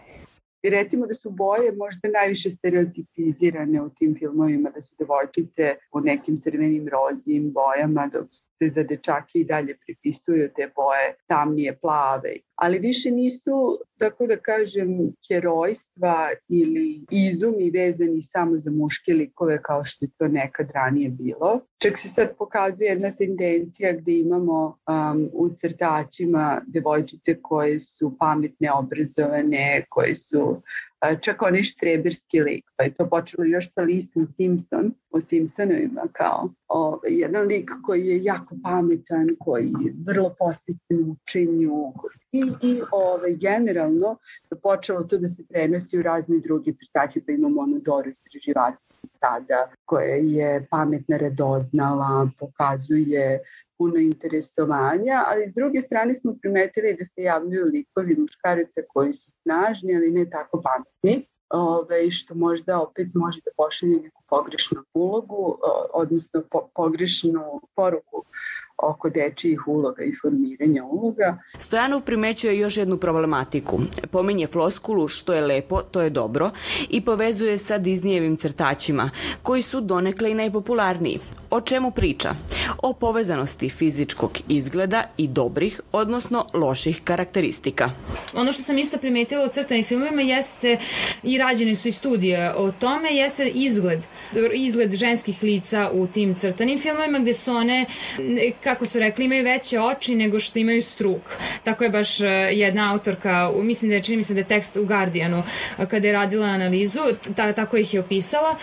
I 0.62 0.70
recimo 0.70 1.06
da 1.06 1.14
su 1.14 1.30
boje 1.30 1.72
možda 1.72 2.08
najviše 2.08 2.50
stereotipizirane 2.50 3.82
u 3.82 3.88
tim 3.88 4.16
filmovima, 4.18 4.70
da 4.70 4.82
su 4.82 4.94
devojčice 4.98 5.76
u 5.92 6.00
nekim 6.00 6.40
crvenim 6.40 6.88
rozijim 6.88 7.52
bojama, 7.52 8.10
dok 8.12 8.26
se 8.58 8.68
za 8.68 8.82
dečake 8.82 9.38
i 9.38 9.44
dalje 9.44 9.78
pripisuju 9.86 10.50
te 10.56 10.70
boje 10.76 11.14
tamnije 11.26 11.78
plave. 11.78 12.34
Ali 12.56 12.78
više 12.78 13.10
nisu, 13.10 13.78
tako 13.98 14.26
da 14.26 14.36
kažem, 14.36 14.88
herojstva 15.28 16.30
ili 16.48 17.04
izumi 17.10 17.70
vezani 17.70 18.22
samo 18.22 18.58
za 18.58 18.70
muške 18.70 19.12
likove 19.12 19.62
kao 19.62 19.84
što 19.84 20.04
je 20.04 20.10
to 20.18 20.28
nekad 20.28 20.70
ranije 20.74 21.08
bilo. 21.08 21.60
Čak 21.78 21.98
se 21.98 22.08
sad 22.08 22.36
pokazuje 22.38 22.88
jedna 22.88 23.10
tendencija 23.10 23.92
gde 23.92 24.12
imamo 24.12 24.78
um, 24.88 25.30
u 25.32 25.48
crtačima 25.48 26.62
devojčice 26.66 27.42
koje 27.42 27.80
su 27.80 28.16
pametne, 28.18 28.72
obrazovane, 28.72 29.84
koje 29.88 30.14
su 30.14 30.62
čak 31.20 31.42
onaj 31.42 31.62
štreberski 31.62 32.40
lik, 32.40 32.64
pa 32.76 32.84
je 32.84 32.94
to 32.94 33.08
počelo 33.08 33.44
još 33.44 33.72
sa 33.72 33.82
Lisom 33.82 34.26
Simpson 34.26 34.94
o 35.10 35.20
Simpsonovima 35.20 36.02
kao 36.12 36.50
o, 36.68 37.00
jedan 37.08 37.46
lik 37.46 37.70
koji 37.84 38.06
je 38.06 38.24
jako 38.24 38.56
pametan, 38.62 39.28
koji 39.40 39.66
je 39.66 39.94
vrlo 40.06 40.34
posvećen 40.38 41.10
učenju 41.10 41.92
i, 42.32 42.42
i 42.62 42.80
ove, 42.92 43.34
generalno 43.34 44.16
je 44.50 44.60
počelo 44.60 45.02
to 45.02 45.18
da 45.18 45.28
se 45.28 45.44
prenosi 45.48 45.98
u 45.98 46.02
razne 46.02 46.38
druge 46.38 46.72
crtače, 46.72 47.20
pa 47.26 47.32
imamo 47.32 47.60
onu 47.60 47.78
Doru 47.78 48.10
istraživača 48.10 48.78
sada 48.92 49.70
koja 49.84 50.14
je 50.14 50.66
pametna, 50.70 51.16
radoznala, 51.16 52.30
pokazuje 52.38 53.40
puno 53.78 53.96
interesovanja, 53.96 55.24
ali 55.26 55.48
s 55.48 55.54
druge 55.54 55.80
strane 55.80 56.14
smo 56.14 56.36
primetili 56.40 56.96
da 56.98 57.04
se 57.04 57.22
javljaju 57.22 57.66
likovi 57.66 58.16
muškarice 58.18 58.82
koji 58.88 59.14
su 59.14 59.30
snažni, 59.42 59.96
ali 59.96 60.10
ne 60.10 60.30
tako 60.30 60.62
pametni, 60.62 61.26
ove, 61.50 62.10
što 62.10 62.34
možda 62.34 62.80
opet 62.80 63.06
može 63.14 63.40
da 63.44 63.50
pošalje 63.56 63.96
neku 63.96 64.22
pogrešnu 64.28 64.82
ulogu, 64.94 65.58
odnosno 65.92 66.42
po, 66.50 66.68
pogrešnu 66.74 67.60
poruku 67.74 68.24
oko 68.78 69.10
dečijih 69.10 69.68
uloga 69.68 70.04
i 70.04 70.14
formiranja 70.22 70.84
uloga. 70.84 71.38
Stojanov 71.58 72.00
primećuje 72.00 72.58
još 72.58 72.76
jednu 72.76 72.96
problematiku. 72.96 73.80
Pominje 74.10 74.46
floskulu 74.46 75.08
što 75.08 75.32
je 75.32 75.40
lepo, 75.40 75.82
to 75.82 76.02
je 76.02 76.10
dobro 76.10 76.50
i 76.90 77.00
povezuje 77.00 77.58
sa 77.58 77.78
Disneyevim 77.78 78.38
crtačima, 78.38 79.10
koji 79.42 79.62
su 79.62 79.80
donekle 79.80 80.30
i 80.30 80.34
najpopularniji. 80.34 81.18
O 81.50 81.60
čemu 81.60 81.90
priča? 81.90 82.34
O 82.82 82.92
povezanosti 82.92 83.68
fizičkog 83.68 84.38
izgleda 84.48 85.02
i 85.16 85.28
dobrih, 85.28 85.80
odnosno 85.92 86.44
loših 86.54 87.00
karakteristika. 87.04 87.90
Ono 88.34 88.52
što 88.52 88.62
sam 88.62 88.78
isto 88.78 88.98
primetila 88.98 89.44
u 89.44 89.48
crtanim 89.48 89.84
filmovima 89.84 90.22
jeste, 90.22 90.78
i 91.22 91.38
rađene 91.38 91.74
su 91.74 91.88
i 91.88 91.92
studije 91.92 92.54
o 92.54 92.72
tome, 92.72 93.14
jeste 93.14 93.48
izgled, 93.54 94.04
izgled 94.52 94.94
ženskih 94.94 95.42
lica 95.42 95.90
u 95.92 96.06
tim 96.06 96.34
crtanim 96.34 96.78
filmovima 96.78 97.18
gde 97.18 97.32
su 97.32 97.52
one 97.52 97.86
kako 98.66 98.86
su 98.86 98.98
rekli, 98.98 99.24
imaju 99.24 99.44
veće 99.44 99.80
oči 99.80 100.14
nego 100.14 100.38
što 100.38 100.58
imaju 100.58 100.82
struk. 100.82 101.22
Tako 101.64 101.84
je 101.84 101.90
baš 101.90 102.20
e, 102.20 102.26
jedna 102.52 102.92
autorka, 102.92 103.50
mislim 103.62 103.88
da 103.88 103.94
je, 103.94 104.02
čini 104.02 104.16
mi 104.16 104.22
se 104.22 104.34
da 104.34 104.40
je 104.40 104.46
tekst 104.46 104.76
u 104.76 104.84
Guardianu, 104.84 105.42
e, 105.78 105.86
kada 105.86 106.06
je 106.06 106.12
radila 106.12 106.46
analizu, 106.46 107.00
ta, 107.36 107.52
tako 107.52 107.76
ih 107.76 107.94
je 107.94 108.00
opisala. 108.00 108.56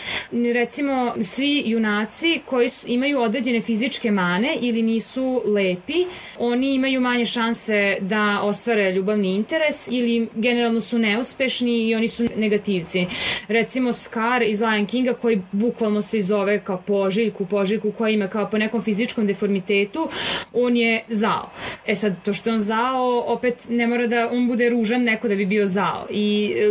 Recimo, 0.54 1.14
svi 1.22 1.64
junaci 1.66 2.42
koji 2.46 2.70
su, 2.70 2.88
imaju 2.90 3.22
određene 3.22 3.62
fizičke 3.62 4.12
mane 4.12 4.58
ili 4.62 4.82
nisu 4.82 5.42
lepi, 5.46 6.06
oni 6.40 6.74
imaju 6.74 7.02
manje 7.02 7.26
šanse 7.26 7.98
da 8.02 8.40
ostvare 8.42 8.92
ljubavni 8.92 9.36
interes 9.36 9.88
ili 9.92 10.28
generalno 10.36 10.82
su 10.82 11.00
neuspešni 11.00 11.88
i 11.88 11.96
oni 11.96 12.08
su 12.08 12.28
negativci. 12.36 13.06
Recimo 13.48 13.94
Scar 13.94 14.42
iz 14.42 14.62
Lion 14.62 14.86
Kinga 14.86 15.14
koji 15.14 15.42
bukvalno 15.52 16.02
se 16.02 16.18
izove 16.18 16.60
kao 16.64 16.82
požiljku, 16.88 17.46
požiljku 17.46 17.92
koja 17.92 18.10
ima 18.10 18.28
kao 18.28 18.50
po 18.50 18.58
nekom 18.58 18.84
fizičkom 18.84 19.28
deformitetu 19.28 19.93
svetu, 19.94 20.10
on 20.54 20.78
je 20.78 21.04
zao. 21.08 21.50
E 21.86 21.96
sad, 21.96 22.14
to 22.24 22.34
što 22.34 22.50
je 22.50 22.54
on 22.54 22.62
zao, 22.62 23.24
opet 23.28 23.66
ne 23.70 23.88
mora 23.88 24.08
da 24.08 24.30
on 24.32 24.48
bude 24.48 24.70
ružan 24.70 25.04
neko 25.04 25.28
da 25.28 25.36
bi 25.36 25.46
bio 25.46 25.66
zao. 25.66 26.08
I 26.10 26.54
e, 26.58 26.66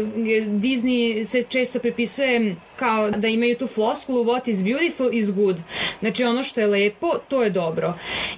Disney 0.46 1.24
se 1.24 1.42
često 1.42 1.78
prepisuje 1.78 2.56
kao 2.76 3.10
da 3.10 3.28
imaju 3.28 3.58
tu 3.58 3.66
floskulu 3.66 4.24
what 4.24 4.48
is 4.48 4.62
beautiful 4.62 5.08
is 5.12 5.32
good. 5.32 5.56
Znači 6.00 6.24
ono 6.24 6.42
što 6.42 6.60
je 6.60 6.66
lepo, 6.66 7.12
to 7.28 7.42
je 7.42 7.50
dobro. 7.50 7.94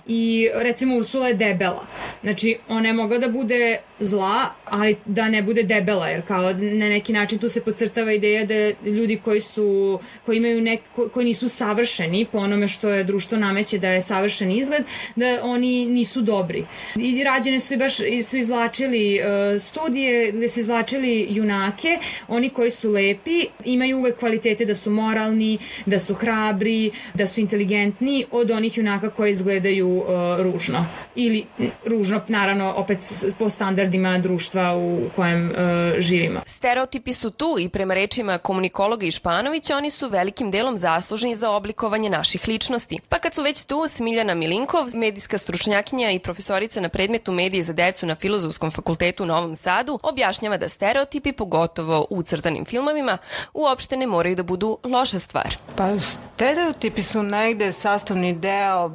I 0.06 0.48
recimo 0.54 0.96
Ursula 0.96 1.28
je 1.28 1.34
debela. 1.34 1.86
Znači 2.22 2.58
ona 2.68 2.88
je 2.88 2.92
mogla 2.92 3.18
da 3.18 3.28
bude 3.28 3.78
zla, 4.00 4.50
ali 4.64 4.96
da 5.04 5.28
ne 5.28 5.42
bude 5.42 5.62
debela, 5.62 6.08
jer 6.08 6.22
kao 6.26 6.42
na 6.52 6.88
neki 6.88 7.12
način 7.12 7.38
tu 7.38 7.48
se 7.48 7.64
podcrtava 7.64 8.12
ideja 8.12 8.44
da 8.44 8.88
ljudi 8.90 9.20
koji 9.24 9.40
su, 9.40 9.98
koji 10.26 10.36
imaju 10.36 10.60
nek, 10.60 10.80
koji 11.14 11.26
nisu 11.26 11.48
savršeni 11.48 12.26
po 12.32 12.38
onome 12.38 12.68
što 12.68 12.88
je 12.88 13.04
društvo 13.04 13.38
nameće 13.38 13.78
da 13.78 13.88
je 13.88 14.00
savršen 14.00 14.50
izgled, 14.50 14.84
da 15.16 15.38
oni 15.42 15.86
nisu 15.86 16.22
dobri. 16.22 16.64
I 16.96 17.24
rađene 17.24 17.60
su 17.60 17.74
i 17.74 17.76
baš 17.76 17.96
su 18.28 18.36
izlačili 18.36 19.20
uh, 19.20 19.62
studije 19.62 20.32
gde 20.32 20.48
su 20.48 20.60
izlačili 20.60 21.26
junake, 21.30 21.98
oni 22.28 22.48
koji 22.48 22.70
su 22.70 22.90
lepi, 22.90 23.46
imaju 23.64 23.98
uvek 23.98 24.18
kvalitete 24.18 24.64
da 24.64 24.74
su 24.74 24.90
moralni, 24.90 25.58
da 25.86 25.98
su 25.98 26.14
hrabri, 26.14 26.90
da 27.14 27.26
su 27.26 27.40
inteligentni 27.40 28.24
od 28.30 28.50
onih 28.50 28.78
junaka 28.78 29.10
koji 29.10 29.32
izgledaju 29.32 29.88
uh, 29.88 30.04
ružno. 30.38 30.86
Ili 31.14 31.44
ružno, 31.84 32.20
naravno, 32.28 32.74
opet 32.76 32.98
po 33.38 33.50
standardu 33.50 33.83
standardima 33.84 34.18
društva 34.18 34.76
u 34.76 35.10
kojem 35.16 35.50
uh, 35.50 35.56
živimo. 35.98 36.40
Stereotipi 36.46 37.12
su 37.12 37.30
tu 37.30 37.56
i 37.60 37.68
prema 37.68 37.94
rečima 37.94 38.38
komunikologa 38.38 39.06
Išpanovića 39.06 39.76
oni 39.76 39.90
su 39.90 40.08
velikim 40.08 40.50
delom 40.50 40.76
zaslužni 40.76 41.34
za 41.34 41.50
oblikovanje 41.50 42.10
naših 42.10 42.48
ličnosti. 42.48 42.98
Pa 43.08 43.18
kad 43.18 43.34
su 43.34 43.42
već 43.42 43.64
tu, 43.64 43.86
Smiljana 43.88 44.34
Milinkov, 44.34 44.84
medijska 44.94 45.38
stručnjakinja 45.38 46.10
i 46.10 46.18
profesorica 46.18 46.80
na 46.80 46.88
predmetu 46.88 47.32
medije 47.32 47.62
za 47.62 47.72
decu 47.72 48.06
na 48.06 48.14
Filozofskom 48.14 48.70
fakultetu 48.70 49.22
u 49.22 49.26
Novom 49.26 49.56
Sadu, 49.56 49.98
objašnjava 50.02 50.56
da 50.56 50.68
stereotipi, 50.68 51.32
pogotovo 51.32 52.06
u 52.10 52.22
crtanim 52.22 52.64
filmovima, 52.64 53.18
uopšte 53.54 53.96
ne 53.96 54.06
moraju 54.06 54.36
da 54.36 54.42
budu 54.42 54.78
loša 54.84 55.18
stvar. 55.18 55.56
Pa 55.76 55.98
stereotipi 55.98 57.02
su 57.02 57.22
negde 57.22 57.72
sastavni 57.72 58.32
deo 58.32 58.90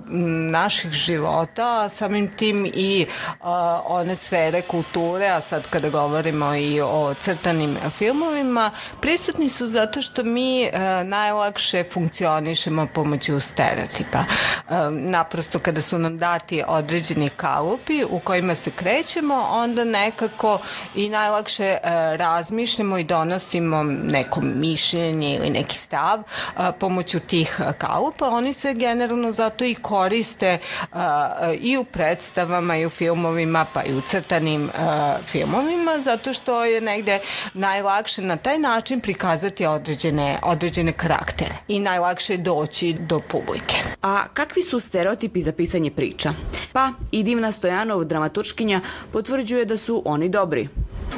naših 0.51 0.91
života, 0.91 1.83
a 1.83 1.89
samim 1.89 2.27
tim 2.37 2.65
i 2.75 3.05
uh, 3.41 3.47
one 3.85 4.15
sfere 4.15 4.61
kulture, 4.61 4.78
a 5.35 5.41
sad 5.41 5.69
kada 5.69 5.89
govorimo 5.89 6.55
i 6.55 6.81
o 6.81 7.13
crtanim 7.21 7.77
filmovima, 7.89 8.71
prisutni 9.01 9.49
su 9.49 9.67
zato 9.67 10.01
što 10.01 10.23
mi 10.23 10.69
uh, 10.73 11.07
najlakše 11.07 11.83
funkcionišemo 11.83 12.87
pomoću 12.93 13.39
stereotipa. 13.39 14.19
Uh, 14.19 14.75
naprosto 14.91 15.59
kada 15.59 15.81
su 15.81 15.97
nam 15.97 16.17
dati 16.17 16.63
određeni 16.67 17.29
kalupi 17.29 18.03
u 18.09 18.19
kojima 18.19 18.55
se 18.55 18.71
krećemo, 18.71 19.47
onda 19.49 19.83
nekako 19.83 20.59
i 20.95 21.09
najlakše 21.09 21.77
uh, 21.83 21.89
razmišljamo 22.15 22.97
i 22.97 23.03
donosimo 23.03 23.83
neko 23.83 24.41
mišljenje 24.41 25.35
ili 25.35 25.49
neki 25.49 25.77
stav 25.77 26.19
uh, 26.19 26.65
pomoću 26.79 27.19
tih 27.19 27.59
kalupa. 27.77 28.29
Oni 28.29 28.53
se 28.53 28.73
generalno 28.73 29.31
zato 29.31 29.65
i 29.65 29.73
koriste 29.73 30.57
uh, 30.93 30.99
i 31.59 31.77
u 31.77 31.83
predstavama 31.83 32.77
i 32.77 32.85
u 32.85 32.89
filmovima 32.89 33.65
pa 33.73 33.83
i 33.83 33.93
u 33.93 34.01
crtanim 34.01 34.68
uh, 34.73 35.25
filmovima 35.25 35.99
zato 36.01 36.33
što 36.33 36.65
je 36.65 36.81
negde 36.81 37.19
najlakše 37.53 38.21
na 38.21 38.37
taj 38.37 38.59
način 38.59 38.99
prikazati 38.99 39.65
određene, 39.65 40.39
određene 40.43 40.91
karaktere 40.91 41.55
i 41.67 41.79
najlakše 41.79 42.37
doći 42.37 42.93
do 42.93 43.19
publike. 43.19 43.77
A 44.01 44.27
kakvi 44.33 44.61
su 44.61 44.79
stereotipi 44.79 45.41
za 45.41 45.51
pisanje 45.51 45.91
priča? 45.91 46.33
Pa 46.73 46.91
i 47.11 47.23
Divna 47.23 47.51
Stojanov, 47.51 48.03
dramatočkinja, 48.03 48.81
potvrđuje 49.11 49.65
da 49.65 49.77
su 49.77 50.01
oni 50.05 50.29
dobri 50.29 50.67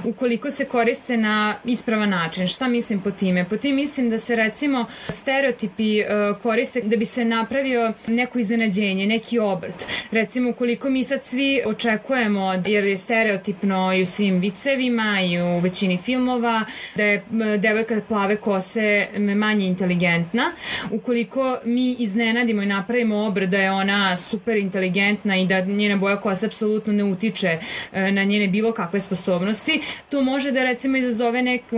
ukoliko 0.04 0.52
se 0.52 0.66
koriste 0.66 1.18
na 1.18 1.56
ispravan 1.66 2.10
način. 2.10 2.48
Šta 2.48 2.68
mislim 2.68 3.00
po 3.00 3.12
time? 3.12 3.46
Po 3.50 3.58
tim 3.58 3.76
mislim 3.76 4.10
da 4.10 4.18
se 4.18 4.36
recimo 4.36 4.86
stereotipi 5.10 6.02
uh, 6.02 6.42
koriste 6.42 6.82
da 6.82 6.98
bi 6.98 7.06
se 7.06 7.26
napravio 7.26 7.94
neko 8.08 8.40
iznenađenje, 8.40 9.08
neki 9.08 9.40
obrt. 9.40 9.86
Recimo 10.12 10.50
ukoliko 10.50 10.90
mi 10.90 11.04
sad 11.04 11.24
svi 11.24 11.62
očekujemo, 11.66 12.54
jer 12.66 12.86
je 12.86 12.98
stereotipno 12.98 13.94
i 13.94 14.02
u 14.02 14.06
svim 14.06 14.40
vicevima 14.40 15.22
i 15.22 15.42
u 15.42 15.60
većini 15.60 15.98
filmova, 15.98 16.66
da 16.96 17.04
je 17.04 17.24
devojka 17.58 18.02
plave 18.08 18.36
kose 18.36 19.08
manje 19.36 19.68
inteligentna, 19.68 20.52
ukoliko 20.92 21.58
mi 21.66 21.96
iznenadimo 22.00 22.62
i 22.62 22.66
napravimo 22.66 23.18
obrt 23.26 23.50
da 23.50 23.58
je 23.58 23.72
ona 23.72 24.18
super 24.18 24.58
inteligentna 24.58 25.38
i 25.38 25.46
da 25.46 25.62
njena 25.62 25.96
boja 25.96 26.22
kose 26.22 26.46
apsolutno 26.46 26.94
ne 26.94 27.04
utiče 27.04 27.60
na 27.92 28.24
njene 28.24 28.48
bilo 28.48 28.72
kakve 28.72 29.00
sposobnosti, 29.00 29.82
to 30.10 30.22
može 30.22 30.52
da 30.52 30.64
recimo 30.64 30.98
izazove 30.98 31.42
neku, 31.42 31.78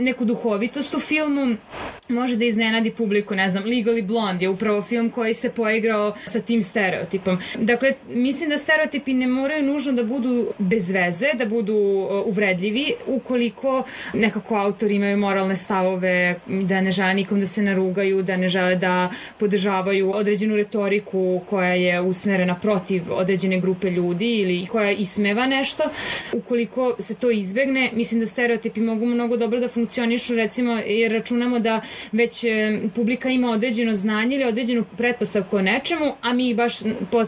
neku 0.00 0.24
duhovitost 0.24 0.94
u 0.94 1.00
filmu, 1.00 1.56
može 2.08 2.36
da 2.36 2.44
iznenadi 2.44 2.90
publiku, 2.90 3.34
ne 3.34 3.50
znam, 3.50 3.64
Legally 3.64 4.02
Blonde 4.02 4.44
je 4.44 4.48
upravo 4.48 4.82
film 4.82 5.10
koji 5.10 5.34
se 5.34 5.50
poigrao 5.50 6.14
sa 6.24 6.40
tim 6.40 6.62
stereotipom. 6.62 7.38
Dakle, 7.58 7.92
mislim 8.08 8.50
da 8.50 8.58
stereotipi 8.58 9.12
ne 9.12 9.26
moraju 9.26 9.62
nužno 9.62 9.92
da 9.92 10.02
budu 10.02 10.46
bez 10.58 10.90
veze, 10.90 11.26
da 11.34 11.44
budu 11.46 11.74
uvredljivi, 12.26 12.94
ukoliko 13.06 13.84
nekako 14.14 14.54
autori 14.56 14.94
imaju 14.94 15.16
moralne 15.16 15.56
stavove, 15.56 16.40
da 16.46 16.80
ne 16.80 16.90
žele 16.90 17.14
nikom 17.14 17.40
da 17.40 17.46
se 17.46 17.62
narugaju, 17.62 18.22
da 18.22 18.36
ne 18.36 18.48
žele 18.48 18.76
da 18.76 19.10
podržavaju 19.38 20.12
određenu 20.14 20.56
retoriku 20.56 21.40
koja 21.50 21.74
je 21.74 22.00
usmerena 22.00 22.54
protiv 22.54 23.02
određene 23.10 23.60
grupe 23.60 23.90
ljudi 23.90 24.36
ili 24.36 24.66
koja 24.66 24.90
ismeva 24.92 25.46
nešto. 25.46 25.84
Ukoliko 26.32 26.96
se 26.98 27.14
to 27.14 27.30
izbegne, 27.38 27.90
mislim 27.94 28.20
da 28.20 28.26
stereotipi 28.26 28.80
mogu 28.80 29.06
mnogo 29.06 29.36
dobro 29.36 29.60
da 29.60 29.68
funkcionišu, 29.68 30.34
recimo, 30.34 30.72
jer 30.72 31.12
računamo 31.12 31.58
da 31.58 31.80
već 32.12 32.44
e, 32.44 32.80
publika 32.94 33.30
ima 33.30 33.50
određeno 33.50 33.94
znanje 33.94 34.36
ili 34.36 34.44
određenu 34.44 34.84
pretpostavku 34.96 35.56
o 35.56 35.62
nečemu, 35.62 36.14
a 36.22 36.32
mi 36.32 36.54
baš 36.54 36.78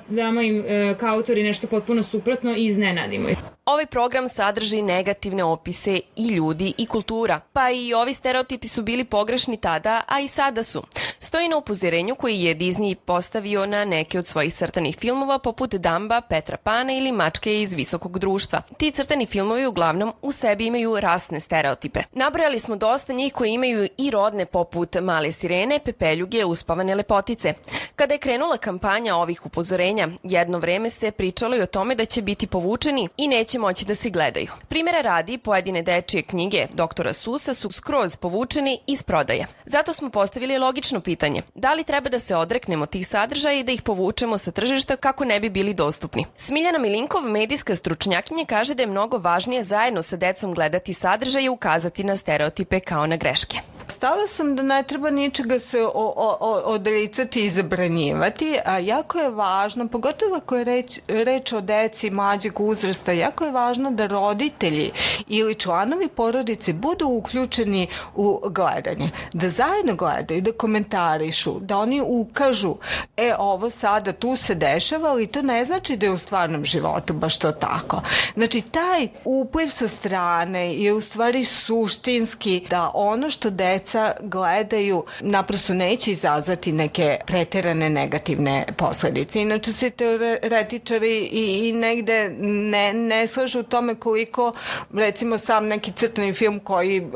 damo 0.08 0.40
im 0.40 0.64
e, 0.66 0.94
kao 1.00 1.14
autori 1.14 1.42
nešto 1.42 1.66
potpuno 1.66 2.02
suprotno 2.02 2.56
i 2.56 2.64
iznenadimo 2.64 3.28
ih. 3.28 3.38
Ovaj 3.70 3.86
program 3.86 4.28
sadrži 4.28 4.82
negativne 4.82 5.44
opise 5.44 6.00
i 6.16 6.28
ljudi 6.28 6.72
i 6.78 6.86
kultura, 6.86 7.40
pa 7.52 7.70
i 7.70 7.94
ovi 7.94 8.14
stereotipi 8.14 8.68
su 8.68 8.82
bili 8.82 9.04
pogrešni 9.04 9.56
tada, 9.56 10.00
a 10.06 10.20
i 10.20 10.28
sada 10.28 10.62
su. 10.62 10.82
Stoji 11.18 11.48
na 11.48 11.56
upozorenju 11.56 12.14
koji 12.14 12.42
je 12.42 12.54
Disney 12.54 12.94
postavio 12.94 13.66
na 13.66 13.84
neke 13.84 14.18
od 14.18 14.26
svojih 14.26 14.54
crtanih 14.54 14.96
filmova 14.96 15.38
poput 15.38 15.74
Damba, 15.74 16.20
Petra 16.20 16.56
Pana 16.56 16.92
ili 16.92 17.12
Mačke 17.12 17.60
iz 17.60 17.74
visokog 17.74 18.18
društva. 18.18 18.62
Ti 18.76 18.90
crtani 18.90 19.26
filmovi 19.26 19.66
uglavnom 19.66 20.12
u 20.22 20.32
sebi 20.32 20.66
imaju 20.66 21.00
rasne 21.00 21.40
stereotipe. 21.40 22.00
Nabrojali 22.12 22.58
smo 22.58 22.76
dosta 22.76 23.12
njih 23.12 23.32
koji 23.32 23.50
imaju 23.52 23.88
i 23.98 24.10
rodne 24.10 24.46
poput 24.46 24.96
Male 25.00 25.32
sirene, 25.32 25.78
Pepeljuge, 25.78 26.44
Uspavane 26.44 26.94
lepotice. 26.94 27.54
Kada 27.96 28.14
je 28.14 28.18
krenula 28.18 28.56
kampanja 28.56 29.16
ovih 29.16 29.46
upozorenja, 29.46 30.08
jedno 30.22 30.58
vreme 30.58 30.90
se 30.90 31.10
pričalo 31.10 31.56
i 31.56 31.62
o 31.62 31.66
tome 31.66 31.94
da 31.94 32.04
će 32.04 32.22
biti 32.22 32.46
povučeni 32.46 33.08
i 33.16 33.28
neće 33.28 33.59
moći 33.60 33.84
da 33.84 33.94
se 33.94 34.10
gledaju. 34.10 34.50
Primera 34.68 35.00
radi, 35.00 35.38
pojedine 35.38 35.82
dečije 35.82 36.22
knjige 36.22 36.66
doktora 36.74 37.12
Susa 37.12 37.54
su 37.54 37.70
skroz 37.72 38.16
povučeni 38.16 38.80
iz 38.86 39.02
prodaje. 39.02 39.46
Zato 39.64 39.92
smo 39.92 40.10
postavili 40.10 40.58
logično 40.58 41.00
pitanje. 41.00 41.42
Da 41.54 41.74
li 41.74 41.84
treba 41.84 42.08
da 42.08 42.18
se 42.18 42.36
odreknemo 42.36 42.86
tih 42.86 43.08
sadržaja 43.08 43.58
i 43.58 43.62
da 43.62 43.72
ih 43.72 43.82
povučemo 43.82 44.38
sa 44.38 44.50
tržišta 44.50 44.96
kako 44.96 45.24
ne 45.24 45.40
bi 45.40 45.50
bili 45.50 45.74
dostupni? 45.74 46.26
Smiljana 46.36 46.78
Milinkov, 46.78 47.22
medijska 47.22 47.74
stručnjakinja, 47.76 48.44
kaže 48.44 48.74
da 48.74 48.82
je 48.82 48.86
mnogo 48.86 49.18
važnije 49.18 49.62
zajedno 49.62 50.02
sa 50.02 50.16
decom 50.16 50.54
gledati 50.54 50.92
sadržaje 50.94 51.44
i 51.44 51.48
ukazati 51.48 52.04
na 52.04 52.16
stereotipe 52.16 52.80
kao 52.80 53.06
na 53.06 53.16
greške. 53.16 53.56
Stala 53.90 54.26
sam 54.26 54.56
da 54.56 54.62
ne 54.62 54.82
treba 54.82 55.10
ničega 55.10 55.58
se 55.58 55.82
o, 55.82 55.90
o, 55.94 56.36
o, 56.40 56.50
odricati 56.64 57.44
i 57.44 57.50
zabranjivati, 57.50 58.58
a 58.64 58.78
jako 58.78 59.18
je 59.18 59.30
važno, 59.30 59.88
pogotovo 59.88 60.36
ako 60.36 60.56
je 60.56 60.64
reč, 60.64 60.98
reč 61.08 61.52
o 61.52 61.60
deci 61.60 62.10
mlađeg 62.10 62.60
uzrasta, 62.60 63.12
jako 63.12 63.44
je 63.44 63.52
važno 63.52 63.90
da 63.90 64.06
roditelji 64.06 64.90
ili 65.28 65.54
članovi 65.54 66.08
porodice 66.08 66.72
budu 66.72 67.08
uključeni 67.08 67.86
u 68.14 68.40
gledanje, 68.44 69.10
da 69.32 69.48
zajedno 69.48 69.94
gledaju, 69.94 70.42
da 70.42 70.52
komentarišu, 70.52 71.60
da 71.60 71.78
oni 71.78 72.00
ukažu, 72.06 72.74
e, 73.16 73.34
ovo 73.38 73.70
sada 73.70 74.12
tu 74.12 74.36
se 74.36 74.54
dešava, 74.54 75.08
ali 75.08 75.26
to 75.26 75.42
ne 75.42 75.64
znači 75.64 75.96
da 75.96 76.06
je 76.06 76.12
u 76.12 76.18
stvarnom 76.18 76.64
životu 76.64 77.12
baš 77.12 77.38
to 77.38 77.52
tako. 77.52 78.02
Znači, 78.34 78.60
taj 78.60 79.08
upliv 79.24 79.68
sa 79.68 79.88
strane 79.88 80.74
je 80.74 80.92
u 80.92 81.00
stvari 81.00 81.44
suštinski 81.44 82.66
da 82.70 82.90
ono 82.94 83.30
što 83.30 83.50
deca 83.50 83.79
deca 83.80 84.12
gledaju 84.20 85.04
naprosto 85.20 85.74
neće 85.74 86.12
izazvati 86.12 86.72
neke 86.72 87.18
preterane 87.26 87.90
negativne 87.90 88.66
posledice. 88.76 89.40
Inače 89.40 89.72
se 89.72 89.90
teoretičari 89.90 91.28
i, 91.32 91.68
i 91.68 91.72
negde 91.72 92.30
ne, 92.38 92.92
ne 92.92 93.26
slažu 93.26 93.60
u 93.60 93.62
tome 93.62 93.94
koliko 93.94 94.52
recimo 94.94 95.38
sam 95.38 95.66
neki 95.66 95.92
crtani 95.92 96.32
film 96.32 96.58
koji 96.58 97.00
uh, 97.00 97.10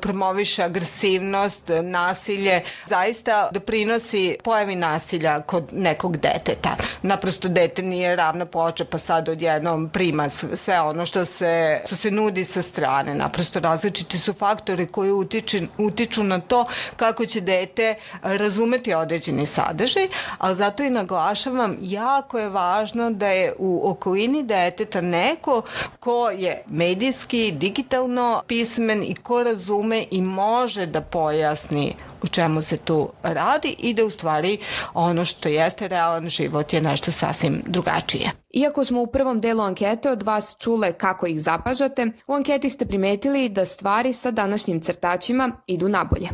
promoviše 0.00 0.62
agresivnost, 0.62 1.70
nasilje, 1.82 2.62
zaista 2.86 3.48
doprinosi 3.52 4.36
pojavi 4.44 4.76
nasilja 4.76 5.40
kod 5.40 5.68
nekog 5.72 6.16
deteta. 6.16 6.76
Naprosto 7.02 7.48
dete 7.48 7.82
nije 7.82 8.16
ravna 8.16 8.46
ploča 8.46 8.84
pa 8.84 8.98
sad 8.98 9.28
odjednom 9.28 9.88
prima 9.88 10.28
sve 10.28 10.80
ono 10.80 11.06
što 11.06 11.24
se, 11.24 11.80
što 11.86 11.96
se 11.96 12.10
nudi 12.10 12.44
sa 12.44 12.62
strane. 12.62 13.14
Naprosto 13.14 13.60
različiti 13.60 14.18
su 14.18 14.32
faktori 14.32 14.86
koji 14.86 15.12
utiču, 15.12 15.58
utiču 15.80 16.22
na 16.22 16.40
to 16.40 16.64
kako 16.96 17.26
će 17.26 17.40
dete 17.40 17.94
razumeti 18.22 18.94
određeni 18.94 19.46
sadržaj, 19.46 20.08
ali 20.38 20.54
zato 20.54 20.82
i 20.82 20.90
naglašavam, 20.90 21.76
jako 21.80 22.38
je 22.38 22.48
važno 22.48 23.10
da 23.10 23.28
je 23.28 23.54
u 23.58 23.90
okolini 23.90 24.42
deteta 24.42 25.00
neko 25.00 25.62
ko 26.00 26.30
je 26.30 26.62
medijski, 26.66 27.52
digitalno 27.52 28.42
pismen 28.46 29.02
i 29.02 29.14
ko 29.14 29.42
razume 29.42 30.04
i 30.10 30.22
može 30.22 30.86
da 30.86 31.00
pojasni 31.00 31.94
u 32.22 32.26
čemu 32.26 32.62
se 32.62 32.76
tu 32.76 33.08
radi 33.22 33.76
i 33.78 33.94
da 33.94 34.04
u 34.04 34.10
stvari 34.10 34.58
ono 34.94 35.24
što 35.24 35.48
jeste 35.48 35.88
realan 35.88 36.28
život 36.28 36.72
je 36.72 36.80
nešto 36.80 37.10
sasvim 37.10 37.62
drugačije. 37.66 38.30
Iako 38.50 38.84
smo 38.84 39.02
u 39.02 39.06
prvom 39.06 39.40
delu 39.40 39.62
ankete 39.62 40.10
od 40.10 40.22
vas 40.22 40.56
čule 40.58 40.92
kako 40.92 41.26
ih 41.26 41.40
zapažate, 41.40 42.06
u 42.26 42.32
anketi 42.32 42.70
ste 42.70 42.86
primetili 42.86 43.48
da 43.48 43.64
stvari 43.64 44.12
sa 44.12 44.30
današnjim 44.30 44.80
crtačima 44.80 45.50
idu 45.66 45.88
nabolje. 45.88 46.28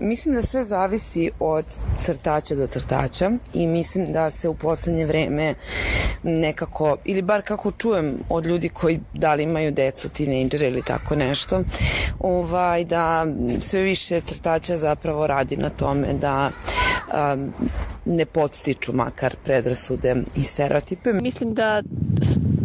Mislim 0.00 0.34
da 0.34 0.42
sve 0.42 0.62
zavisi 0.62 1.30
od 1.40 1.64
crtača 1.98 2.54
do 2.54 2.66
crtača 2.66 3.30
i 3.54 3.66
mislim 3.66 4.12
da 4.12 4.30
se 4.30 4.48
u 4.48 4.54
poslednje 4.54 5.06
vreme 5.06 5.54
nekako, 6.22 6.96
ili 7.04 7.22
bar 7.22 7.42
kako 7.42 7.72
čujem 7.72 8.18
od 8.28 8.46
ljudi 8.46 8.68
koji 8.68 9.00
da 9.14 9.34
li 9.34 9.42
imaju 9.42 9.72
decu, 9.72 10.08
tinejdžere 10.08 10.68
ili 10.68 10.82
tako 10.82 11.14
nešto, 11.16 11.62
ovaj, 12.20 12.84
da 12.84 13.26
sve 13.60 13.82
više 13.82 14.20
crtača 14.20 14.76
zapravo 14.76 15.26
radi 15.26 15.56
na 15.56 15.70
tome 15.70 16.12
da 16.12 16.50
um, 16.50 17.52
ne 18.04 18.26
podstiču 18.26 18.92
makar 18.92 19.36
predrasude 19.44 20.16
i 20.36 20.42
stereotipe. 20.42 21.12
Mislim 21.12 21.54
da 21.54 21.82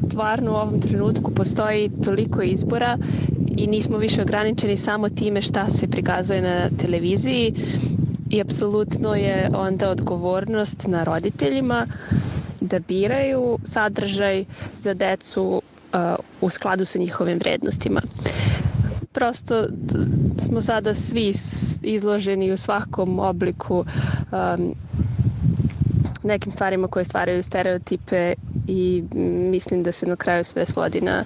stvarno 0.10 0.52
u 0.52 0.56
ovom 0.56 0.82
trenutku 0.82 1.32
postoji 1.32 1.92
toliko 2.04 2.42
izbora 2.42 2.98
i 3.58 3.68
nismo 3.68 3.98
više 3.98 4.22
ograničeni 4.22 4.78
samo 4.78 5.10
time 5.10 5.42
šta 5.42 5.68
se 5.68 5.88
prikazuje 5.88 6.42
na 6.42 6.70
televiziji 6.80 7.54
i 8.30 8.42
apsolutno 8.42 9.16
je 9.16 9.50
onda 9.56 9.90
odgovornost 9.90 10.88
na 10.88 11.04
roditeljima 11.04 11.88
da 12.62 12.80
biraju 12.80 13.58
sadržaj 13.64 14.46
za 14.78 14.94
decu 14.94 15.62
u 16.42 16.50
skladu 16.50 16.86
sa 16.86 17.00
njihovim 17.00 17.38
vrednostima. 17.38 18.02
Prosto 19.12 19.66
smo 20.38 20.62
sada 20.62 20.94
svi 20.94 21.34
izloženi 21.82 22.52
u 22.52 22.58
svakom 22.58 23.20
obliku 23.20 23.86
um, 24.32 24.76
nekim 26.24 26.52
stvarima 26.52 26.88
koje 26.88 27.06
stvaraju 27.06 27.44
stereotipe 27.44 28.34
i 28.68 29.04
mislim 29.52 29.84
da 29.84 29.92
se 29.92 30.06
na 30.06 30.16
kraju 30.16 30.44
sve 30.44 30.66
svodi 30.66 31.02
na, 31.02 31.24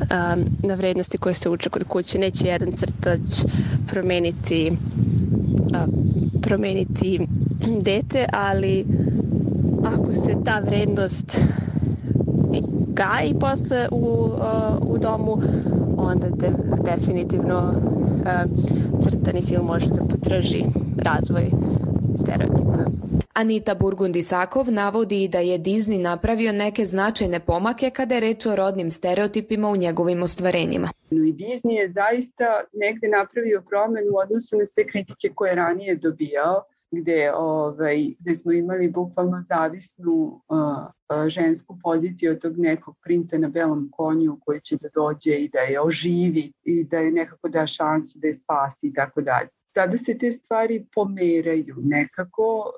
um, 0.00 0.44
na 0.62 0.74
vrednosti 0.74 1.18
koje 1.18 1.34
se 1.34 1.48
uče 1.50 1.70
kod 1.70 1.84
kuće. 1.84 2.18
Neće 2.18 2.46
jedan 2.46 2.72
crtač 2.72 3.52
promeniti 3.86 4.72
uh, 5.70 6.16
promeniti 6.42 7.26
dete, 7.80 8.26
ali 8.32 8.86
ako 9.84 10.14
se 10.14 10.34
ta 10.44 10.58
vrednost 10.58 11.40
gaji 12.86 13.34
posle 13.40 13.88
u, 13.90 13.96
uh, 13.96 14.90
u 14.90 14.98
domu, 14.98 15.42
onda 15.96 16.28
de, 16.28 16.50
definitivno 16.84 17.58
uh, 17.58 19.00
crtani 19.00 19.42
film 19.42 19.66
može 19.66 19.86
da 19.86 20.04
potraži 20.04 20.64
razvoj. 20.98 21.50
Anita 23.36 23.74
Burgundi-Sakov 23.74 24.70
navodi 24.70 25.28
da 25.28 25.38
je 25.38 25.58
Disney 25.58 26.00
napravio 26.00 26.52
neke 26.52 26.84
značajne 26.86 27.40
pomake 27.40 27.90
kada 27.90 28.14
je 28.14 28.20
reč 28.20 28.46
o 28.46 28.56
rodnim 28.56 28.90
stereotipima 28.90 29.68
u 29.68 29.76
njegovim 29.76 30.22
ostvarenjima. 30.22 30.88
I 31.10 31.32
Disney 31.32 31.72
je 31.72 31.88
zaista 31.88 32.64
negde 32.72 33.08
napravio 33.08 33.62
promenu 33.68 34.06
u 34.12 34.18
odnosu 34.18 34.56
na 34.56 34.66
sve 34.66 34.86
kritike 34.86 35.28
koje 35.34 35.50
je 35.50 35.54
ranije 35.54 35.96
dobijao 35.96 36.64
gde, 36.90 37.32
ovaj, 37.34 38.14
gde 38.18 38.34
smo 38.34 38.52
imali 38.52 38.88
bukvalno 38.88 39.42
zavisnu 39.42 40.40
uh, 40.48 41.28
žensku 41.28 41.78
poziciju 41.82 42.32
od 42.32 42.40
tog 42.40 42.58
nekog 42.58 42.96
princa 43.04 43.38
na 43.38 43.48
belom 43.48 43.88
konju 43.92 44.38
koji 44.44 44.60
će 44.60 44.76
da 44.76 44.88
dođe 44.94 45.34
i 45.34 45.48
da 45.48 45.58
je 45.58 45.80
oživi 45.80 46.52
i 46.62 46.84
da 46.84 46.98
je 46.98 47.10
nekako 47.10 47.48
da 47.48 47.66
šansu 47.66 48.18
da 48.18 48.26
je 48.26 48.34
spasi 48.34 48.86
i 48.86 48.92
tako 48.92 49.20
dalje 49.20 49.48
sada 49.76 49.98
se 49.98 50.18
te 50.18 50.30
stvari 50.32 50.86
pomeraju 50.94 51.76
nekako, 51.82 52.72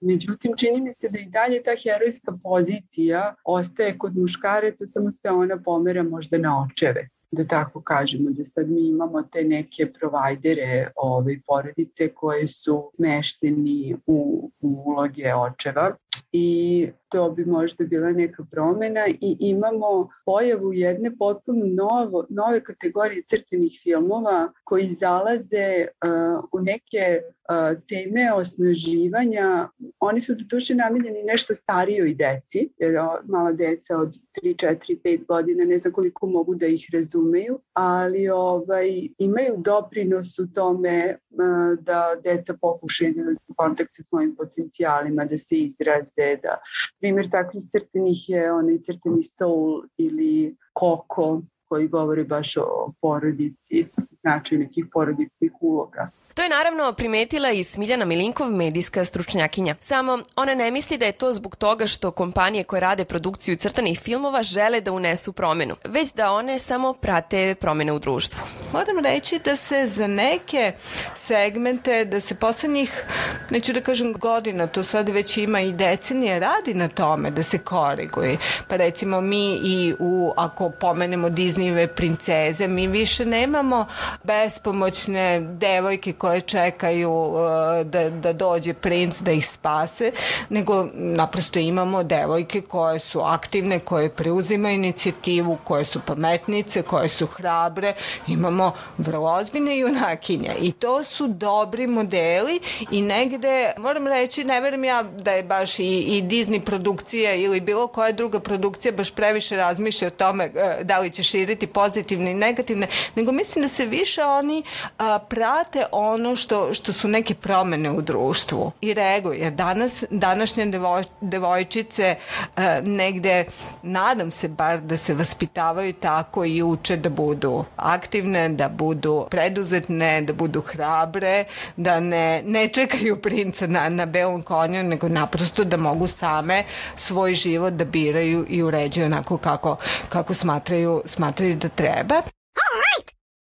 međutim 0.00 0.52
čini 0.56 0.80
mi 0.80 0.94
se 0.94 1.08
da 1.08 1.18
i 1.18 1.26
dalje 1.26 1.62
ta 1.62 1.76
herojska 1.82 2.32
pozicija 2.42 3.34
ostaje 3.44 3.98
kod 3.98 4.16
muškaraca, 4.16 4.86
samo 4.86 5.10
se 5.10 5.30
ona 5.30 5.62
pomera 5.62 6.02
možda 6.02 6.38
na 6.38 6.52
očeve 6.64 7.08
da 7.30 7.44
tako 7.44 7.80
kažemo, 7.80 8.30
da 8.30 8.44
sad 8.44 8.70
mi 8.70 8.88
imamo 8.88 9.22
te 9.22 9.44
neke 9.44 9.86
provajdere 9.92 10.90
ove 10.96 11.40
porodice 11.46 12.08
koje 12.08 12.46
su 12.46 12.90
smešteni 12.96 13.96
u, 14.06 14.50
u 14.60 14.82
uloge 14.86 15.34
očeva 15.34 15.96
i 16.32 16.88
to 17.08 17.30
bi 17.30 17.44
možda 17.44 17.84
bila 17.84 18.12
neka 18.12 18.44
promena 18.50 19.08
i 19.20 19.36
imamo 19.40 20.08
pojavu 20.24 20.72
jedne 20.72 21.16
potpuno 21.16 21.66
novo, 21.66 22.26
nove 22.28 22.64
kategorije 22.64 23.22
crtenih 23.22 23.80
filmova 23.82 24.52
koji 24.64 24.90
zalaze 24.90 25.86
uh, 25.86 26.44
u 26.52 26.60
neke 26.60 27.20
uh, 27.22 27.82
teme 27.88 28.32
osnaživanja. 28.32 29.68
Oni 30.00 30.20
su 30.20 30.34
do 30.34 30.44
duše 30.48 30.74
namiljeni 30.74 31.22
nešto 31.22 31.54
starijoj 31.54 32.14
deci, 32.14 32.70
jer 32.78 32.94
mala 33.24 33.52
deca 33.52 33.96
od 33.96 34.14
3, 34.42 34.66
4, 34.66 34.98
5 35.04 35.26
godina 35.26 35.64
ne 35.64 35.78
znam 35.78 35.92
koliko 35.92 36.26
mogu 36.26 36.54
da 36.54 36.66
ih 36.66 36.88
razumeju, 36.92 37.58
ali 37.72 38.28
ovaj, 38.28 39.08
imaju 39.18 39.54
doprinos 39.56 40.38
u 40.38 40.46
tome 40.54 41.16
uh, 41.30 41.78
da 41.84 42.14
deca 42.24 42.54
pokušaju 42.60 43.14
da 43.14 43.54
kontakt 43.56 43.90
sa 43.92 44.02
svojim 44.02 44.36
potencijalima, 44.36 45.24
da 45.24 45.38
se 45.38 45.56
izraze, 45.56 46.07
da. 46.16 46.58
Primer 47.00 47.30
takvih 47.30 47.64
crtenih 47.72 48.28
je 48.28 48.52
onaj 48.52 48.78
crteni 48.78 49.22
Soul 49.22 49.82
ili 49.96 50.56
Koko 50.72 51.42
koji 51.68 51.88
govori 51.88 52.24
baš 52.24 52.56
o 52.56 52.92
porodici, 53.00 53.86
značaju 54.20 54.60
nekih 54.60 54.84
porodičnih 54.92 55.52
uloga. 55.60 56.10
To 56.38 56.42
je 56.42 56.48
naravno 56.48 56.92
primetila 56.92 57.50
i 57.50 57.64
Smiljana 57.64 58.04
Milinkov, 58.04 58.50
medijska 58.50 59.04
stručnjakinja. 59.04 59.74
Samo 59.80 60.18
ona 60.36 60.54
ne 60.54 60.70
misli 60.70 60.98
da 60.98 61.06
je 61.06 61.12
to 61.12 61.32
zbog 61.32 61.56
toga 61.56 61.86
što 61.86 62.10
kompanije 62.10 62.64
koje 62.64 62.80
rade 62.80 63.04
produkciju 63.04 63.56
crtanih 63.56 64.00
filmova 64.00 64.42
žele 64.42 64.80
da 64.80 64.92
unesu 64.92 65.32
promenu, 65.32 65.76
već 65.84 66.12
da 66.12 66.32
one 66.32 66.58
samo 66.58 66.92
prate 66.92 67.54
promene 67.60 67.92
u 67.92 67.98
društvu. 67.98 68.40
Moram 68.72 68.98
reći 69.04 69.38
da 69.44 69.56
se 69.56 69.86
za 69.86 70.06
neke 70.06 70.72
segmente, 71.14 72.04
da 72.04 72.20
se 72.20 72.34
poslednjih, 72.34 73.04
neću 73.50 73.72
da 73.72 73.80
kažem 73.80 74.12
godina, 74.12 74.66
to 74.66 74.82
sad 74.82 75.08
već 75.08 75.36
ima 75.36 75.60
i 75.60 75.72
decenije, 75.72 76.40
radi 76.40 76.74
na 76.74 76.88
tome 76.88 77.30
da 77.30 77.42
se 77.42 77.58
koriguje. 77.58 78.36
Pa 78.68 78.76
recimo 78.76 79.20
mi 79.20 79.58
i 79.62 79.94
u, 79.98 80.32
ako 80.36 80.70
pomenemo 80.70 81.28
Disneyve 81.28 81.86
princeze, 81.86 82.68
mi 82.68 82.88
više 82.88 83.26
nemamo 83.26 83.86
bespomoćne 84.24 85.40
devojke 85.40 86.12
koje 86.12 86.40
čekaju 86.40 87.12
uh, 87.12 87.40
da, 87.84 88.10
da 88.10 88.32
dođe 88.32 88.74
princ 88.74 89.18
da 89.20 89.32
ih 89.32 89.46
spase, 89.46 90.12
nego 90.48 90.86
naprosto 90.94 91.58
imamo 91.58 92.02
devojke 92.02 92.60
koje 92.60 92.98
su 92.98 93.20
aktivne, 93.20 93.78
koje 93.78 94.08
preuzimaju 94.08 94.74
inicijativu, 94.74 95.58
koje 95.64 95.84
su 95.84 96.00
pametnice, 96.06 96.82
koje 96.82 97.08
su 97.08 97.26
hrabre, 97.26 97.92
imamo 98.26 98.72
vrlo 98.98 99.30
ozbiljne 99.30 99.78
junakinje. 99.78 100.54
I 100.60 100.72
to 100.72 101.04
su 101.04 101.28
dobri 101.28 101.86
modeli 101.86 102.60
i 102.90 103.02
negde, 103.02 103.72
moram 103.78 104.06
reći, 104.06 104.44
ne 104.44 104.60
verujem 104.60 104.84
ja 104.84 105.02
da 105.02 105.30
je 105.30 105.42
baš 105.42 105.78
i, 105.78 105.84
i 105.84 106.22
Disney 106.22 106.60
produkcija 106.60 107.34
ili 107.34 107.60
bilo 107.60 107.86
koja 107.86 108.12
druga 108.12 108.40
produkcija 108.40 108.92
baš 108.92 109.14
previše 109.14 109.56
razmišlja 109.56 110.08
o 110.08 110.10
tome 110.10 110.46
uh, 110.46 110.86
da 110.86 110.98
li 110.98 111.10
će 111.10 111.22
širiti 111.22 111.66
pozitivne 111.66 112.30
i 112.30 112.34
negativne, 112.34 112.86
nego 113.14 113.32
mislim 113.32 113.62
da 113.62 113.68
se 113.68 113.86
više 114.00 114.24
oni 114.24 114.62
a, 114.98 115.18
prate 115.18 115.86
on 115.92 116.18
ono 116.18 116.36
što, 116.36 116.74
što 116.74 116.92
su 116.92 117.08
neke 117.08 117.34
promene 117.34 117.90
u 117.90 118.02
društvu 118.02 118.72
i 118.80 118.94
reaguju. 118.94 119.40
Jer 119.40 119.52
danas, 119.52 120.04
današnje 120.10 120.66
devoj, 120.66 121.02
devojčice 121.20 122.16
uh, 122.16 122.62
negde, 122.82 123.44
nadam 123.82 124.30
se 124.30 124.48
bar 124.48 124.80
da 124.80 124.96
se 124.96 125.14
vaspitavaju 125.14 125.92
tako 125.92 126.44
i 126.44 126.62
uče 126.62 126.96
da 126.96 127.10
budu 127.10 127.64
aktivne, 127.76 128.48
da 128.48 128.68
budu 128.68 129.26
preduzetne, 129.30 130.22
da 130.22 130.32
budu 130.32 130.60
hrabre, 130.60 131.44
da 131.76 132.00
ne, 132.00 132.42
ne 132.44 132.68
čekaju 132.68 133.16
princa 133.22 133.66
na, 133.66 133.88
na 133.88 134.06
belom 134.06 134.42
konju, 134.42 134.82
nego 134.82 135.08
naprosto 135.08 135.64
da 135.64 135.76
mogu 135.76 136.06
same 136.06 136.64
svoj 136.96 137.34
život 137.34 137.72
da 137.72 137.84
biraju 137.84 138.46
i 138.48 138.62
uređuju 138.62 139.06
onako 139.06 139.36
kako, 139.36 139.76
kako 140.08 140.34
smatraju, 140.34 141.02
smatraju 141.04 141.56
da 141.56 141.68
treba. 141.68 142.20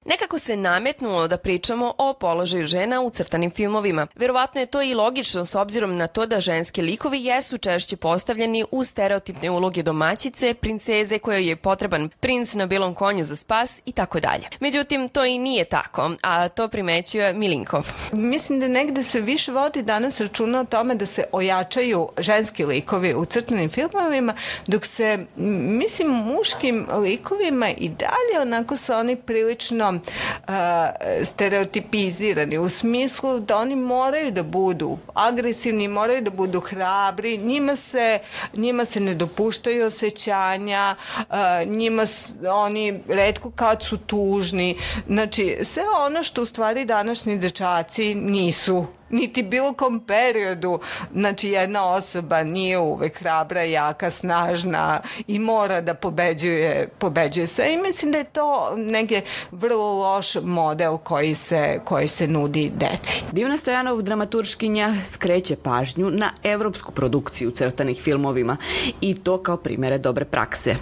Nekako 0.05 0.39
se 0.39 0.57
nametnulo 0.57 1.27
da 1.27 1.37
pričamo 1.37 1.93
o 1.97 2.13
položaju 2.13 2.67
žena 2.67 3.01
u 3.01 3.09
crtanim 3.09 3.51
filmovima. 3.51 4.07
Verovatno 4.15 4.61
je 4.61 4.65
to 4.65 4.81
i 4.81 4.93
logično 4.93 5.45
s 5.45 5.55
obzirom 5.55 5.95
na 5.95 6.07
to 6.07 6.25
da 6.25 6.39
ženski 6.39 6.81
likovi 6.81 7.25
jesu 7.25 7.57
češće 7.57 7.97
postavljeni 7.97 8.65
u 8.71 8.83
stereotipne 8.83 9.49
uloge 9.49 9.83
domaćice, 9.83 10.53
princeze 10.53 11.19
kojoj 11.19 11.47
je 11.47 11.55
potreban 11.55 12.09
princ 12.19 12.53
na 12.53 12.65
belom 12.65 12.95
konju 12.95 13.25
za 13.25 13.35
spas 13.35 13.81
i 13.85 13.91
tako 13.91 14.19
dalje. 14.19 14.47
Međutim, 14.59 15.09
to 15.09 15.25
i 15.25 15.37
nije 15.37 15.65
tako, 15.65 16.11
a 16.21 16.49
to 16.49 16.67
primećuje 16.67 17.33
Milinkov. 17.33 17.91
Mislim 18.11 18.59
da 18.59 18.67
negde 18.67 19.03
se 19.03 19.21
više 19.21 19.51
vodi 19.51 19.81
danas 19.81 20.21
računa 20.21 20.59
o 20.59 20.65
tome 20.65 20.95
da 20.95 21.05
se 21.05 21.23
ojačaju 21.31 22.09
ženski 22.17 22.65
likovi 22.65 23.13
u 23.13 23.25
crtanim 23.25 23.69
filmovima, 23.69 24.33
dok 24.67 24.85
se, 24.85 25.25
mislim, 25.35 26.07
muškim 26.07 26.87
likovima 27.01 27.69
i 27.69 27.89
dalje 27.89 28.41
onako 28.41 28.77
su 28.77 28.93
oni 28.93 29.15
prilično 29.15 29.92
veoma 29.93 29.99
uh, 30.47 31.25
stereotipizirani 31.25 32.57
u 32.57 32.69
smislu 32.69 33.39
da 33.39 33.57
oni 33.57 33.75
moraju 33.75 34.31
da 34.31 34.43
budu 34.43 34.97
agresivni, 35.13 35.87
moraju 35.87 36.21
da 36.21 36.31
budu 36.31 36.59
hrabri, 36.59 37.37
njima 37.37 37.75
se, 37.75 38.19
njima 38.53 38.85
se 38.85 38.99
ne 38.99 39.13
dopuštaju 39.13 39.85
osjećanja, 39.85 40.95
uh, 41.17 41.25
njima 41.67 42.03
oni 42.49 42.99
redko 43.07 43.51
kad 43.51 43.83
su 43.83 43.97
tužni. 43.97 44.77
Znači, 45.07 45.57
sve 45.63 45.83
ono 46.05 46.23
što 46.23 46.41
u 46.41 46.45
stvari 46.45 46.85
današnji 46.85 47.37
dečaci 47.37 48.15
nisu 48.15 48.85
niti 49.13 49.43
bilo 49.43 49.73
kom 49.73 49.99
periodu 49.99 50.79
znači 51.13 51.49
jedna 51.49 51.85
osoba 51.85 52.43
nije 52.43 52.77
uvek 52.77 53.19
hrabra, 53.19 53.63
jaka, 53.63 54.09
snažna 54.09 55.01
i 55.27 55.39
mora 55.39 55.81
da 55.81 55.93
pobeđuje, 55.93 56.89
pobeđuje 56.99 57.47
sve 57.47 57.73
i 57.73 57.77
mislim 57.77 58.11
da 58.11 58.17
je 58.17 58.23
to 58.23 58.73
neke 58.77 59.21
vrlo 59.51 59.82
loš 59.83 60.35
model 60.43 60.97
koji 60.97 61.35
se, 61.35 61.79
koji 61.85 62.07
se 62.07 62.27
nudi 62.27 62.71
deci. 62.75 63.23
Divna 63.31 63.57
Stojanov 63.57 64.01
dramaturškinja 64.01 64.95
skreće 65.05 65.55
pažnju 65.55 66.09
na 66.09 66.31
evropsku 66.43 66.91
produkciju 66.91 67.51
crtanih 67.51 68.01
filmovima 68.01 68.57
i 69.01 69.13
to 69.13 69.37
kao 69.37 69.57
primere 69.57 69.97
dobre 69.97 70.25
prakse. 70.25 70.75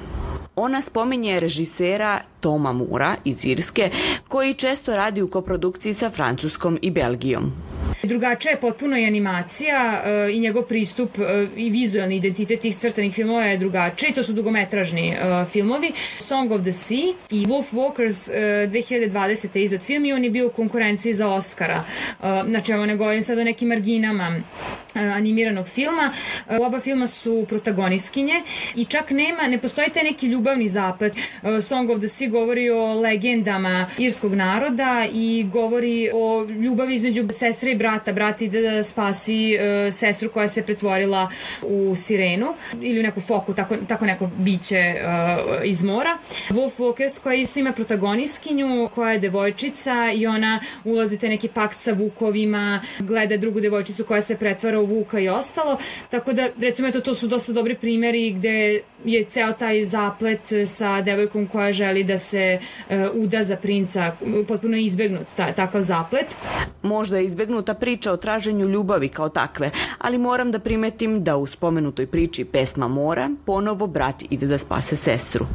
Ona 0.55 0.81
spominje 0.81 1.39
režisera 1.39 2.19
Toma 2.39 2.71
Mura 2.73 3.15
iz 3.25 3.45
Irske, 3.45 3.89
koji 4.27 4.53
često 4.53 4.95
radi 4.95 5.21
u 5.21 5.29
koprodukciji 5.29 5.93
sa 5.93 6.09
Francuskom 6.09 6.79
i 6.81 6.91
Belgijom. 6.91 7.51
Drugačija 8.03 8.51
je 8.51 8.59
potpuno 8.59 8.97
i 8.97 9.05
animacija 9.05 10.01
e, 10.05 10.31
i 10.31 10.39
njegov 10.39 10.63
pristup 10.63 11.19
e, 11.19 11.47
i 11.55 11.69
vizualni 11.69 12.15
identitet 12.15 12.59
tih 12.59 12.75
crtanih 12.77 13.13
filmova 13.13 13.43
je 13.45 13.57
drugačiji. 13.57 14.13
To 14.13 14.23
su 14.23 14.33
dugometražni 14.33 15.09
e, 15.09 15.45
filmovi. 15.51 15.91
Song 16.19 16.51
of 16.51 16.61
the 16.61 16.71
Sea 16.71 17.13
i 17.29 17.45
Wolf 17.45 17.65
Walkers 17.71 18.31
2020. 18.69 19.57
izad 19.57 19.83
film 19.83 20.05
i 20.05 20.13
on 20.13 20.23
je 20.23 20.29
bio 20.29 20.47
u 20.47 20.49
konkurenciji 20.49 21.13
za 21.13 21.27
Oscara. 21.27 21.83
Znači, 22.49 22.71
evo 22.71 22.85
ne 22.85 22.95
govorim 22.95 23.21
sad 23.21 23.37
o 23.37 23.43
nekim 23.43 23.67
marginama 23.67 24.41
animiranog 24.93 25.67
filma. 25.67 26.13
Oba 26.59 26.79
filma 26.79 27.07
su 27.07 27.45
protagonistkinje 27.49 28.41
i 28.75 28.85
čak 28.85 29.11
nema, 29.11 29.47
ne 29.47 29.57
postoji 29.57 29.89
taj 29.89 30.03
neki 30.03 30.27
ljubavni 30.27 30.67
zaplet. 30.67 31.13
Song 31.61 31.89
of 31.89 31.99
the 31.99 32.07
Sea 32.07 32.29
govori 32.29 32.69
o 32.69 32.93
legendama 32.93 33.89
irskog 33.97 34.33
naroda 34.33 35.07
i 35.13 35.45
govori 35.53 36.09
o 36.13 36.45
ljubavi 36.49 36.95
između 36.95 37.27
sestre 37.31 37.71
i 37.71 37.75
brata. 37.75 37.90
Brat 38.13 38.41
ide 38.41 38.61
da 38.61 38.83
spasi 38.83 39.55
uh, 39.55 39.93
sestru 39.93 40.29
koja 40.29 40.47
se 40.47 40.65
pretvorila 40.65 41.29
u 41.63 41.95
sirenu 41.95 42.53
ili 42.81 42.99
u 42.99 43.03
neku 43.03 43.21
foku, 43.21 43.53
tako, 43.53 43.75
tako 43.87 44.05
neko 44.05 44.29
biće 44.37 44.95
uh, 44.95 45.65
iz 45.65 45.83
mora. 45.83 46.17
Wolf 46.49 46.71
Walkers 46.77 47.21
koja 47.23 47.35
isto 47.35 47.59
ima 47.59 47.73
protagonistkinju 47.73 48.89
koja 48.95 49.11
je 49.11 49.19
devojčica 49.19 50.11
i 50.15 50.27
ona 50.27 50.59
ulazi 50.83 51.19
te 51.19 51.29
neki 51.29 51.47
pakt 51.47 51.77
sa 51.77 51.91
vukovima, 51.91 52.81
gleda 52.99 53.37
drugu 53.37 53.59
devojčicu 53.61 54.05
koja 54.05 54.21
se 54.21 54.37
pretvara 54.37 54.79
u 54.79 54.85
vuka 54.85 55.19
i 55.19 55.29
ostalo. 55.29 55.77
Tako 56.09 56.33
da, 56.33 56.49
recimo, 56.61 56.87
eto, 56.87 57.01
to 57.01 57.15
su 57.15 57.27
dosta 57.27 57.53
dobri 57.53 57.75
primeri 57.75 58.31
gde 58.31 58.81
je 59.05 59.23
ceo 59.23 59.53
taj 59.53 59.83
zaplet 59.83 60.39
sa 60.65 61.01
devojkom 61.01 61.47
koja 61.47 61.71
želi 61.71 62.03
da 62.03 62.17
se 62.17 62.59
uh, 62.89 62.95
uda 63.13 63.43
za 63.43 63.55
princa, 63.55 64.15
potpuno 64.47 64.77
izbegnut 64.77 65.27
ta, 65.35 65.51
takav 65.53 65.81
zaplet. 65.81 66.35
Možda 66.81 67.17
je 67.17 67.25
izbegnuta 67.25 67.73
priča 67.81 68.11
o 68.11 68.17
traženju 68.17 68.67
ljubavi 68.67 69.09
kao 69.09 69.29
takve, 69.29 69.71
ali 69.97 70.17
moram 70.17 70.51
da 70.51 70.59
primetim 70.59 71.23
da 71.23 71.37
u 71.37 71.45
spomenutoj 71.45 72.07
priči 72.07 72.45
pesma 72.45 72.87
Mora 72.87 73.29
ponovo 73.45 73.87
brat 73.87 74.23
ide 74.29 74.47
da 74.47 74.57
spase 74.57 74.95
sestru. 74.95 75.45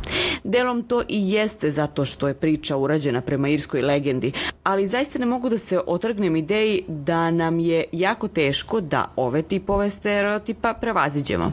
Delom 0.44 0.82
to 0.82 1.02
i 1.08 1.30
jeste 1.30 1.70
zato 1.70 2.04
što 2.04 2.28
je 2.28 2.34
priča 2.34 2.76
urađena 2.76 3.20
prema 3.20 3.48
irskoj 3.48 3.82
legendi, 3.82 4.32
ali 4.62 4.86
zaista 4.86 5.18
ne 5.18 5.26
mogu 5.26 5.48
da 5.48 5.58
se 5.58 5.80
otrgnem 5.86 6.36
ideji 6.36 6.84
da 6.88 7.30
nam 7.30 7.58
je 7.58 7.84
jako 7.92 8.28
teško 8.28 8.80
da 8.80 9.08
ove 9.16 9.42
tipove 9.42 9.90
stereotipa 9.90 10.74
prevaziđemo. 10.74 11.52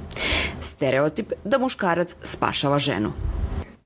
Stereotip 0.62 1.33
da 1.43 1.57
muškarac 1.57 2.15
spašava 2.23 2.79
ženu. 2.79 3.12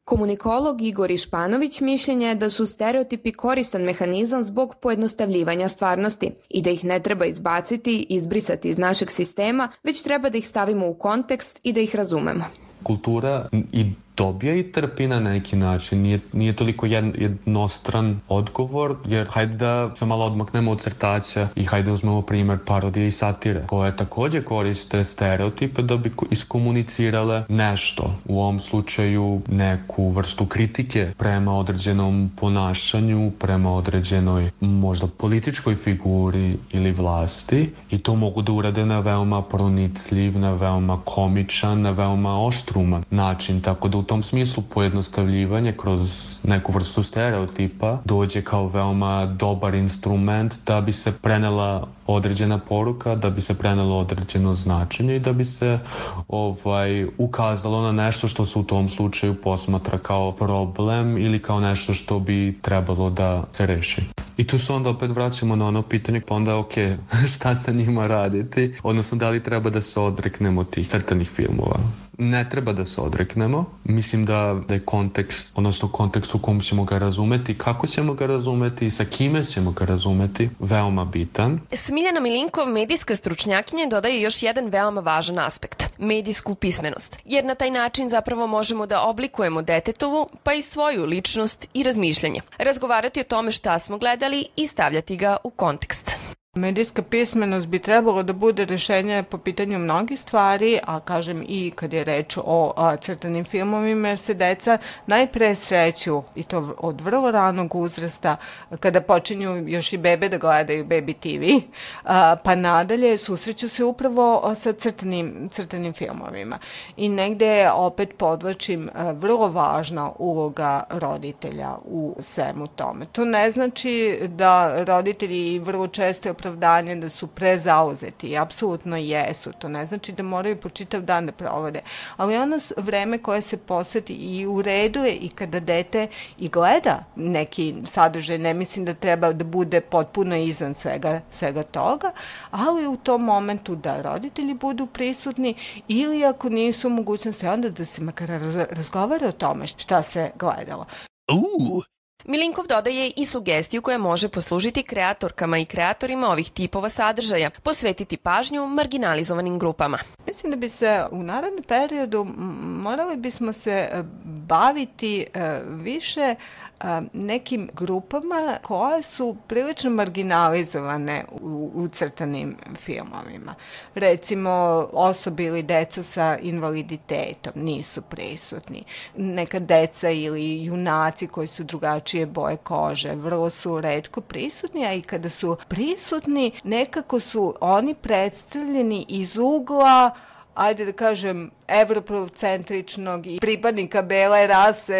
Komunikolog 0.07 0.81
Igor 0.81 1.11
Išpanović 1.11 1.81
mišljenja 1.81 2.27
je 2.27 2.35
da 2.35 2.49
su 2.49 2.65
stereotipi 2.65 3.31
koristan 3.31 3.81
mehanizam 3.81 4.43
zbog 4.43 4.75
pojednostavljivanja 4.81 5.67
stvarnosti 5.67 6.31
i 6.49 6.61
da 6.61 6.69
ih 6.69 6.85
ne 6.85 6.99
treba 6.99 7.25
izbaciti, 7.25 8.05
izbrisati 8.09 8.69
iz 8.69 8.77
našeg 8.77 9.11
sistema, 9.11 9.69
već 9.83 10.01
treba 10.01 10.29
da 10.29 10.37
ih 10.37 10.47
stavimo 10.47 10.87
u 10.89 10.93
kontekst 10.93 11.59
i 11.63 11.73
da 11.73 11.81
ih 11.81 11.95
razumemo. 11.95 12.43
Kultura 12.83 13.49
i 13.71 13.85
dobija 14.17 14.55
i 14.55 14.71
trpi 14.71 15.07
na 15.07 15.19
neki 15.19 15.55
način. 15.55 16.01
Nije, 16.01 16.19
nije 16.33 16.53
toliko 16.53 16.85
jednostran 16.85 18.19
odgovor, 18.29 18.95
jer 19.05 19.27
hajde 19.29 19.55
da 19.55 19.95
se 19.95 20.05
malo 20.05 20.25
odmaknemo 20.25 20.71
od 20.71 20.81
crtaća 20.81 21.47
i 21.55 21.63
hajde 21.63 21.91
uzmemo 21.91 22.21
primer 22.21 22.57
parodije 22.65 23.07
i 23.07 23.11
satire, 23.11 23.63
koje 23.67 23.95
takođe 23.95 24.41
koriste 24.41 25.03
stereotipe 25.03 25.81
da 25.81 25.97
bi 25.97 26.11
iskomunicirale 26.31 27.45
nešto. 27.49 28.15
U 28.25 28.39
ovom 28.41 28.59
slučaju 28.59 29.41
neku 29.47 30.09
vrstu 30.09 30.45
kritike 30.45 31.11
prema 31.17 31.57
određenom 31.57 32.31
ponašanju, 32.35 33.31
prema 33.39 33.73
određenoj 33.73 34.51
možda 34.59 35.07
političkoj 35.07 35.75
figuri 35.75 36.57
ili 36.71 36.91
vlasti 36.91 37.69
i 37.91 37.97
to 37.97 38.15
mogu 38.15 38.41
da 38.41 38.51
urade 38.51 38.85
na 38.85 38.99
veoma 38.99 39.41
pronicljiv, 39.41 40.39
na 40.39 40.53
veoma 40.53 40.99
komičan, 41.05 41.81
na 41.81 41.91
veoma 41.91 42.39
oštruman 42.39 43.03
način, 43.09 43.61
tako 43.61 43.87
da 43.87 43.97
u 43.97 44.06
tom 44.07 44.23
smislu 44.23 44.63
pojednostavljivanje 44.73 45.73
kroz 45.77 46.35
neku 46.43 46.71
vrstu 46.71 47.03
stereotipa 47.03 47.99
dođe 48.05 48.41
kao 48.41 48.67
veoma 48.67 49.25
dobar 49.25 49.75
instrument 49.75 50.53
da 50.65 50.81
bi 50.81 50.93
se 50.93 51.11
prenela 51.11 51.87
određena 52.07 52.57
poruka, 52.57 53.15
da 53.15 53.29
bi 53.29 53.41
se 53.41 53.53
prenelo 53.53 53.97
određeno 53.97 54.53
značenje 54.53 55.15
i 55.15 55.19
da 55.19 55.33
bi 55.33 55.45
se 55.45 55.79
ovaj 56.27 57.05
ukazalo 57.17 57.81
na 57.81 57.91
nešto 57.91 58.27
što 58.27 58.45
se 58.45 58.59
u 58.59 58.63
tom 58.63 58.89
slučaju 58.89 59.35
posmatra 59.41 59.97
kao 59.97 60.31
problem 60.31 61.17
ili 61.17 61.41
kao 61.41 61.59
nešto 61.59 61.93
što 61.93 62.19
bi 62.19 62.59
trebalo 62.61 63.09
da 63.09 63.43
se 63.51 63.65
reši. 63.65 64.01
I 64.37 64.47
tu 64.47 64.59
se 64.59 64.73
onda 64.73 64.89
opet 64.89 65.11
vraćamo 65.11 65.55
na 65.55 65.67
ono 65.67 65.81
pitanje, 65.81 66.21
pa 66.27 66.35
onda 66.35 66.57
ok, 66.57 66.73
šta 67.33 67.55
sa 67.55 67.71
njima 67.71 68.07
raditi, 68.07 68.75
odnosno 68.83 69.17
da 69.17 69.29
li 69.29 69.43
treba 69.43 69.69
da 69.69 69.81
se 69.81 69.99
odreknemo 69.99 70.63
tih 70.63 70.87
crtanih 70.87 71.29
filmova 71.29 71.79
ne 72.17 72.49
treba 72.49 72.73
da 72.73 72.85
se 72.85 73.01
odreknemo. 73.01 73.65
Mislim 73.83 74.25
da, 74.25 74.61
da 74.67 74.73
je 74.73 74.85
kontekst, 74.85 75.53
odnosno 75.55 75.91
kontekst 75.91 76.35
u 76.35 76.39
kom 76.39 76.59
ćemo 76.59 76.83
ga 76.83 76.97
razumeti, 76.97 77.57
kako 77.57 77.87
ćemo 77.87 78.13
ga 78.13 78.25
razumeti 78.25 78.85
i 78.85 78.89
sa 78.89 79.05
kime 79.05 79.45
ćemo 79.45 79.71
ga 79.71 79.85
razumeti, 79.85 80.49
veoma 80.59 81.05
bitan. 81.05 81.59
Smiljana 81.73 82.19
Milinkov, 82.19 82.67
medijska 82.67 83.15
stručnjakinja, 83.15 83.85
dodaje 83.89 84.21
još 84.21 84.43
jedan 84.43 84.67
veoma 84.67 85.01
važan 85.01 85.39
aspekt, 85.39 85.89
medijsku 85.97 86.55
pismenost. 86.55 87.19
Jer 87.25 87.45
na 87.45 87.55
taj 87.55 87.71
način 87.71 88.09
zapravo 88.09 88.47
možemo 88.47 88.85
da 88.85 89.01
oblikujemo 89.01 89.61
detetovu, 89.61 90.29
pa 90.43 90.53
i 90.53 90.61
svoju 90.61 91.05
ličnost 91.05 91.69
i 91.73 91.83
razmišljanje. 91.83 92.41
Razgovarati 92.57 93.19
o 93.19 93.23
tome 93.23 93.51
šta 93.51 93.79
smo 93.79 93.97
gledali 93.97 94.45
i 94.55 94.67
stavljati 94.67 95.17
ga 95.17 95.37
u 95.43 95.49
kontekst. 95.49 96.16
Medijska 96.57 97.01
pismenost 97.01 97.67
bi 97.67 97.79
trebalo 97.79 98.23
da 98.23 98.33
bude 98.33 98.65
rešenje 98.65 99.23
po 99.23 99.37
pitanju 99.37 99.79
mnogih 99.79 100.19
stvari, 100.19 100.79
a 100.83 100.99
kažem 100.99 101.43
i 101.47 101.71
kad 101.75 101.93
je 101.93 102.03
reč 102.03 102.37
o 102.37 102.73
a, 102.77 102.97
crtanim 102.97 103.45
filmovima, 103.45 104.07
jer 104.07 104.17
se 104.17 104.33
deca 104.33 104.77
najpre 105.07 105.55
sreću, 105.55 106.23
i 106.35 106.43
to 106.43 106.75
od 106.77 107.01
vrlo 107.01 107.31
ranog 107.31 107.75
uzrasta, 107.75 108.35
kada 108.79 109.01
počinju 109.01 109.69
još 109.69 109.93
i 109.93 109.97
bebe 109.97 110.29
da 110.29 110.37
gledaju 110.37 110.85
Baby 110.85 111.13
TV, 111.19 111.67
a, 112.03 112.35
pa 112.43 112.55
nadalje 112.55 113.17
susreću 113.17 113.69
se 113.69 113.83
upravo 113.83 114.55
sa 114.55 114.73
crtanim, 114.73 115.49
crtanim 115.51 115.93
filmovima. 115.93 116.59
I 116.97 117.09
negde 117.09 117.69
opet 117.73 118.17
podlačim 118.17 118.89
a, 118.93 119.11
vrlo 119.11 119.47
važna 119.47 120.11
uloga 120.19 120.83
roditelja 120.89 121.75
u 121.85 122.15
svemu 122.19 122.67
tome. 122.67 123.05
To 123.11 123.25
ne 123.25 123.51
znači 123.51 124.19
da 124.27 124.83
roditelji 124.83 125.59
vrlo 125.59 125.87
često 125.87 126.29
opravdanje 126.47 126.95
da 126.95 127.09
su 127.09 127.27
prezauzeti 127.27 128.37
apsolutno 128.37 128.97
jesu. 128.97 129.51
To 129.59 129.69
ne 129.69 129.85
znači 129.85 130.11
da 130.11 130.23
moraju 130.23 130.59
po 130.61 130.69
čitav 130.69 131.01
dan 131.01 131.25
da 131.25 131.31
provode. 131.31 131.81
Ali 132.17 132.37
ono 132.37 132.57
vreme 132.77 133.17
koje 133.17 133.41
se 133.41 133.57
posveti 133.57 134.13
i 134.13 134.45
u 134.45 134.61
redu 134.61 135.03
je 135.03 135.15
i 135.15 135.29
kada 135.29 135.59
dete 135.59 136.07
i 136.39 136.49
gleda 136.49 137.03
neki 137.15 137.75
sadržaj, 137.85 138.37
ne 138.37 138.53
mislim 138.53 138.85
da 138.85 138.93
treba 138.93 139.33
da 139.33 139.43
bude 139.43 139.81
potpuno 139.81 140.35
izvan 140.35 140.73
svega, 140.73 141.21
svega 141.31 141.63
toga, 141.63 142.11
ali 142.51 142.87
u 142.87 142.97
tom 142.97 143.21
momentu 143.21 143.75
da 143.75 144.01
roditelji 144.01 144.53
budu 144.53 144.85
prisutni 144.85 145.55
ili 145.87 146.25
ako 146.25 146.49
nisu 146.49 146.89
mogućnosti 146.89 147.47
onda 147.47 147.69
da 147.69 147.85
se 147.85 148.01
makar 148.01 148.29
razgovara 148.71 149.27
o 149.27 149.31
tome 149.31 149.67
šta 149.67 150.01
se 150.01 150.31
gledalo. 150.35 150.85
Uuu, 151.31 151.81
Milinkov 152.25 152.67
dodaje 152.67 153.11
i 153.15 153.25
sugestiju 153.25 153.81
koja 153.81 153.97
može 153.97 154.29
poslužiti 154.29 154.83
kreatorkama 154.83 155.57
i 155.57 155.65
kreatorima 155.65 156.27
ovih 156.27 156.51
tipova 156.51 156.89
sadržaja, 156.89 157.49
posvetiti 157.49 158.17
pažnju 158.17 158.67
marginalizovanim 158.67 159.59
grupama. 159.59 159.99
Mislim 160.25 160.51
da 160.51 160.55
bi 160.55 160.69
se 160.69 161.05
u 161.11 161.23
narednom 161.23 161.63
periodu 161.63 162.27
morali 162.61 163.17
bismo 163.17 163.53
se 163.53 163.71
e, 163.71 164.03
baviti 164.23 165.25
e, 165.33 165.61
više 165.65 166.21
a, 166.21 166.66
nekim 167.13 167.69
grupama 167.73 168.57
koje 168.61 169.03
su 169.03 169.37
prilično 169.47 169.89
marginalizovane 169.89 171.25
u, 171.73 171.87
crtanim 171.91 172.57
filmovima. 172.75 173.55
Recimo, 173.95 174.49
osobe 174.93 175.43
ili 175.43 175.63
deca 175.63 176.03
sa 176.03 176.37
invaliditetom 176.41 177.53
nisu 177.55 178.01
prisutni. 178.01 178.83
Neka 179.15 179.59
deca 179.59 180.09
ili 180.09 180.63
junaci 180.63 181.27
koji 181.27 181.47
su 181.47 181.63
drugačije 181.63 182.25
boje 182.25 182.57
kože 182.57 183.15
vrlo 183.15 183.49
su 183.49 183.81
redko 183.81 184.21
prisutni, 184.21 184.85
a 184.85 184.93
i 184.93 185.01
kada 185.01 185.29
su 185.29 185.57
prisutni, 185.67 186.51
nekako 186.63 187.19
su 187.19 187.55
oni 187.61 187.93
predstavljeni 187.93 189.05
iz 189.09 189.37
ugla 189.37 190.11
ajde 190.57 190.85
da 190.85 190.91
kažem, 190.91 191.51
evropocentričnog 191.67 193.27
i 193.27 193.39
pripadnika 193.41 194.01
bele 194.01 194.47
rase, 194.47 194.93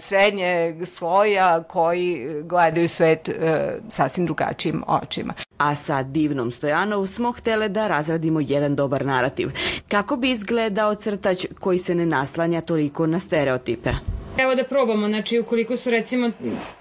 srednje 0.00 0.76
sloja 0.86 1.62
koji 1.62 2.26
gledaju 2.42 2.88
svet 2.88 3.28
e, 3.28 3.78
sasvim 3.88 4.26
drugačijim 4.26 4.82
očima. 4.86 5.32
A 5.58 5.74
sa 5.74 6.02
Divnom 6.02 6.50
Stojanov 6.50 7.06
smo 7.06 7.32
htele 7.32 7.68
da 7.68 7.88
razradimo 7.88 8.40
jedan 8.40 8.76
dobar 8.76 9.06
narativ. 9.06 9.50
Kako 9.88 10.16
bi 10.16 10.30
izgledao 10.30 10.94
crtač 10.94 11.46
koji 11.60 11.78
se 11.78 11.94
ne 11.94 12.06
naslanja 12.06 12.60
toliko 12.60 13.06
na 13.06 13.18
stereotipe? 13.18 13.90
Evo 14.40 14.54
da 14.54 14.64
probamo, 14.64 15.08
znači 15.08 15.38
ukoliko 15.38 15.76
su 15.76 15.90
recimo 15.90 16.30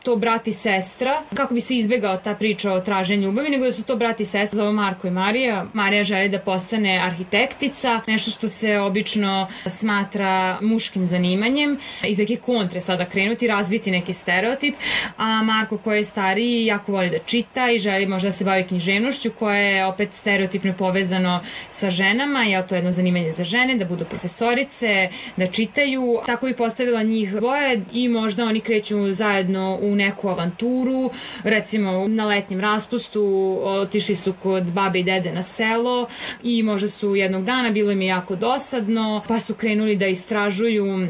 to 0.03 0.15
brat 0.15 0.47
i 0.47 0.53
sestra, 0.53 1.23
kako 1.33 1.53
bi 1.53 1.61
se 1.61 1.75
izbegao 1.75 2.17
ta 2.17 2.35
priča 2.35 2.71
o 2.71 2.79
traženju 2.79 3.23
ljubavi, 3.23 3.49
nego 3.49 3.65
da 3.65 3.71
su 3.71 3.83
to 3.83 3.95
brat 3.95 4.19
i 4.19 4.25
sestra, 4.25 4.57
zove 4.57 4.71
Marko 4.71 5.07
i 5.07 5.11
Marija. 5.11 5.65
Marija 5.73 6.03
želi 6.03 6.29
da 6.29 6.39
postane 6.39 6.99
arhitektica, 7.05 8.01
nešto 8.07 8.31
što 8.31 8.47
se 8.49 8.79
obično 8.79 9.47
smatra 9.65 10.57
muškim 10.61 11.07
zanimanjem, 11.07 11.77
iz 12.07 12.17
neke 12.19 12.35
kontre 12.35 12.81
sada 12.81 13.05
krenuti, 13.05 13.47
razviti 13.47 13.91
neki 13.91 14.13
stereotip, 14.13 14.75
a 15.17 15.43
Marko 15.43 15.77
koji 15.77 15.97
je 15.97 16.03
stariji 16.03 16.65
jako 16.65 16.91
voli 16.91 17.09
da 17.09 17.17
čita 17.19 17.71
i 17.71 17.79
želi 17.79 18.05
možda 18.05 18.29
da 18.29 18.31
se 18.31 18.45
bavi 18.45 18.67
književnošću 18.67 19.31
koja 19.39 19.57
je 19.57 19.85
opet 19.85 20.13
stereotipno 20.13 20.73
povezano 20.77 21.39
sa 21.69 21.89
ženama, 21.89 22.43
je 22.43 22.67
to 22.67 22.75
jedno 22.75 22.91
zanimanje 22.91 23.31
za 23.31 23.43
žene, 23.43 23.75
da 23.75 23.85
budu 23.85 24.05
profesorice, 24.05 25.09
da 25.37 25.47
čitaju. 25.47 26.19
Tako 26.25 26.45
bi 26.45 26.53
postavila 26.53 27.03
njih 27.03 27.33
dvoje 27.49 27.81
i 27.93 28.09
možda 28.09 28.45
oni 28.45 28.61
kreću 28.61 29.13
zajedno 29.13 29.79
u 29.81 29.95
neku 29.95 30.29
avanturu, 30.29 31.11
recimo 31.43 32.07
na 32.07 32.25
letnjem 32.25 32.59
raspustu 32.61 33.59
otišli 33.63 34.15
su 34.15 34.33
kod 34.43 34.63
babe 34.63 34.99
i 34.99 35.03
dede 35.03 35.31
na 35.31 35.43
selo 35.43 36.07
i 36.43 36.63
možda 36.63 36.87
su 36.87 37.15
jednog 37.15 37.43
dana, 37.43 37.71
bilo 37.71 37.91
im 37.91 38.01
je 38.01 38.07
jako 38.07 38.35
dosadno, 38.35 39.21
pa 39.27 39.39
su 39.39 39.53
krenuli 39.53 39.95
da 39.95 40.07
istražuju 40.07 41.07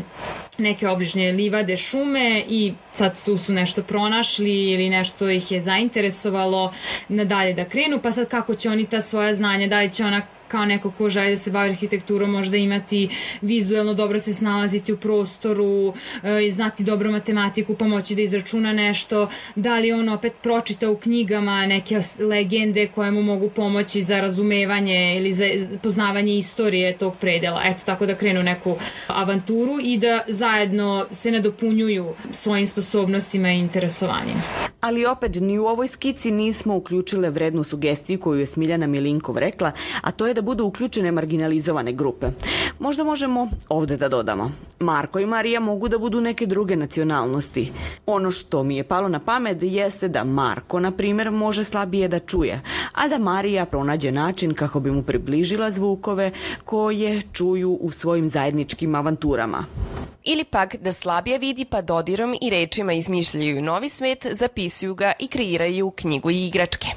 neke 0.58 0.88
obližnje 0.88 1.32
livade, 1.32 1.78
šume 1.78 2.43
i 2.49 2.73
sad 2.91 3.23
tu 3.25 3.38
su 3.38 3.54
nešto 3.54 3.84
pronašli 3.84 4.71
ili 4.71 4.89
nešto 4.89 5.30
ih 5.30 5.52
je 5.52 5.62
zainteresovalo 5.62 6.73
nadalje 7.10 7.54
da 7.54 7.65
krenu, 7.65 7.99
pa 8.04 8.12
sad 8.12 8.30
kako 8.30 8.56
će 8.56 8.69
oni 8.69 8.86
ta 8.86 9.02
svoja 9.02 9.34
znanja, 9.34 9.67
da 9.67 9.80
li 9.80 9.93
će 9.93 10.06
ona 10.06 10.21
kao 10.49 10.65
neko 10.65 10.91
ko 10.91 11.09
želi 11.09 11.29
da 11.29 11.38
se 11.38 11.51
bavi 11.51 11.69
arhitekturom 11.69 12.31
možda 12.31 12.57
imati 12.57 13.09
vizuelno 13.41 13.93
dobro 13.93 14.19
se 14.19 14.33
snalaziti 14.33 14.93
u 14.93 14.97
prostoru, 14.97 15.93
e, 16.23 16.51
znati 16.51 16.83
dobro 16.83 17.12
matematiku, 17.12 17.75
pa 17.75 17.85
moći 17.85 18.15
da 18.15 18.21
izračuna 18.21 18.73
nešto, 18.73 19.29
da 19.55 19.79
li 19.79 19.91
on 19.91 20.09
opet 20.09 20.33
pročita 20.41 20.89
u 20.89 20.97
knjigama 20.97 21.65
neke 21.65 21.99
legende 22.19 22.88
koje 22.88 23.12
mu 23.12 23.21
mogu 23.21 23.49
pomoći 23.49 24.03
za 24.03 24.21
razumevanje 24.21 25.17
ili 25.17 25.33
za 25.33 25.45
poznavanje 25.83 26.38
istorije 26.38 26.97
tog 26.97 27.13
predela. 27.21 27.62
Eto, 27.65 27.83
tako 27.85 28.05
da 28.05 28.15
krenu 28.15 28.43
neku 28.43 28.75
avanturu 29.07 29.79
i 29.83 29.97
da 29.97 30.21
zajedno 30.27 31.05
se 31.12 31.31
nadopunjuju 31.31 32.13
svojim 32.31 32.67
sposobnostima 32.67 33.51
i 33.51 33.59
interesovanjem. 33.59 34.43
Ali 34.81 35.05
opet, 35.05 35.35
ni 35.35 35.59
u 35.59 35.65
ovoj 35.65 35.88
skici 35.88 36.31
nismo 36.31 36.75
uključile 36.75 37.29
vrednu 37.29 37.63
sugestiju 37.63 38.19
koju 38.19 38.39
je 38.39 38.45
Smiljana 38.45 38.88
Milinkov 38.88 39.38
rekla, 39.38 39.71
a 40.01 40.12
to 40.12 40.27
je 40.27 40.33
da 40.33 40.38
budu 40.41 40.65
uključene 40.65 41.12
marginalizovane 41.12 41.93
grupe. 41.93 42.28
Možda 42.80 43.04
možemo 43.04 43.47
ovde 43.69 43.97
da 43.97 44.10
dodamo. 44.10 44.52
Marko 44.80 45.19
i 45.19 45.25
Marija 45.25 45.60
mogu 45.60 45.88
da 45.88 45.97
budu 45.97 46.21
neke 46.21 46.45
druge 46.45 46.75
nacionalnosti. 46.75 47.71
Ono 48.06 48.32
što 48.32 48.63
mi 48.63 48.78
je 48.78 48.84
palo 48.84 49.08
na 49.08 49.19
pamet 49.19 49.58
jeste 49.62 50.08
da 50.08 50.23
Marko, 50.23 50.80
na 50.80 50.91
primer, 50.91 51.32
može 51.32 51.63
slabije 51.63 52.08
da 52.08 52.19
čuje, 52.19 52.62
a 52.93 53.08
da 53.08 53.17
Marija 53.17 53.65
pronađe 53.65 54.12
način 54.12 54.54
kako 54.54 54.80
bi 54.80 54.91
mu 54.91 55.04
približila 55.04 55.71
zvukove 55.71 56.32
koje 56.65 57.21
čuju 57.34 57.71
u 57.71 57.91
svojim 57.91 58.30
zajedničkim 58.30 58.95
avanturama. 58.95 59.65
Ili 60.23 60.43
pak 60.43 60.75
da 60.75 60.93
slabije 60.93 61.38
vidi 61.38 61.65
pa 61.65 61.82
dodirom 61.82 62.36
i 62.41 62.49
rečima 62.49 62.93
izmišljaju 62.93 63.62
novi 63.62 63.89
svet, 63.89 64.28
zapisuju 64.32 64.95
ga 64.95 65.13
i 65.19 65.28
kreiraju 65.28 65.91
knjigu 65.91 66.32
i 66.32 66.47
igračke. 66.47 66.88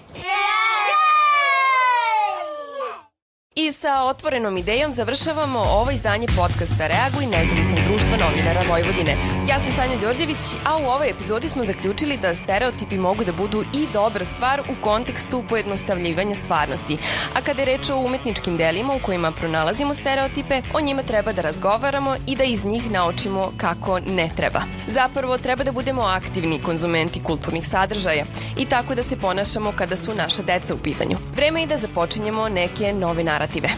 I 3.54 3.72
sa 3.72 4.04
otvorenom 4.04 4.56
idejom 4.56 4.92
završavamo 4.92 5.58
ovo 5.58 5.90
izdanje 5.90 6.26
podcasta 6.26 6.86
Reaguj 6.86 7.26
nezavisnog 7.26 7.78
društva 7.86 8.16
novinara 8.16 8.62
Vojvodine. 8.68 9.16
Ja 9.48 9.58
sam 9.60 9.72
Sanja 9.76 9.96
Đorđević, 10.00 10.38
a 10.64 10.76
u 10.76 10.86
ovoj 10.86 11.10
epizodi 11.10 11.48
smo 11.48 11.64
zaključili 11.64 12.16
da 12.16 12.34
stereotipi 12.34 12.98
mogu 12.98 13.24
da 13.24 13.32
budu 13.32 13.62
i 13.62 13.86
dobra 13.92 14.24
stvar 14.24 14.60
u 14.60 14.82
kontekstu 14.82 15.44
pojednostavljivanja 15.48 16.34
stvarnosti. 16.34 16.98
A 17.34 17.42
kada 17.42 17.62
je 17.62 17.66
reč 17.66 17.90
o 17.90 17.96
umetničkim 17.96 18.56
delima 18.56 18.94
u 18.94 18.98
kojima 18.98 19.32
pronalazimo 19.32 19.94
stereotipe, 19.94 20.62
o 20.74 20.80
njima 20.80 21.02
treba 21.02 21.32
da 21.32 21.42
razgovaramo 21.42 22.16
i 22.26 22.36
da 22.36 22.44
iz 22.44 22.64
njih 22.64 22.90
naučimo 22.90 23.52
kako 23.56 24.00
ne 24.00 24.30
treba. 24.36 24.62
Zapravo 24.88 25.38
treba 25.38 25.64
da 25.64 25.72
budemo 25.72 26.02
aktivni 26.02 26.62
konzumenti 26.62 27.22
kulturnih 27.22 27.68
sadržaja 27.68 28.24
i 28.56 28.66
tako 28.66 28.94
da 28.94 29.02
se 29.02 29.16
ponašamo 29.16 29.72
kada 29.76 29.96
su 29.96 30.14
naša 30.14 30.42
deca 30.42 30.74
u 30.74 30.78
pitanju. 30.78 31.16
Vreme 31.36 31.60
je 31.60 31.66
da 31.66 31.76
započinjemo 31.76 32.48
neke 32.48 32.92
nove 32.92 33.24
narative 33.24 33.41
narative. 33.42 33.68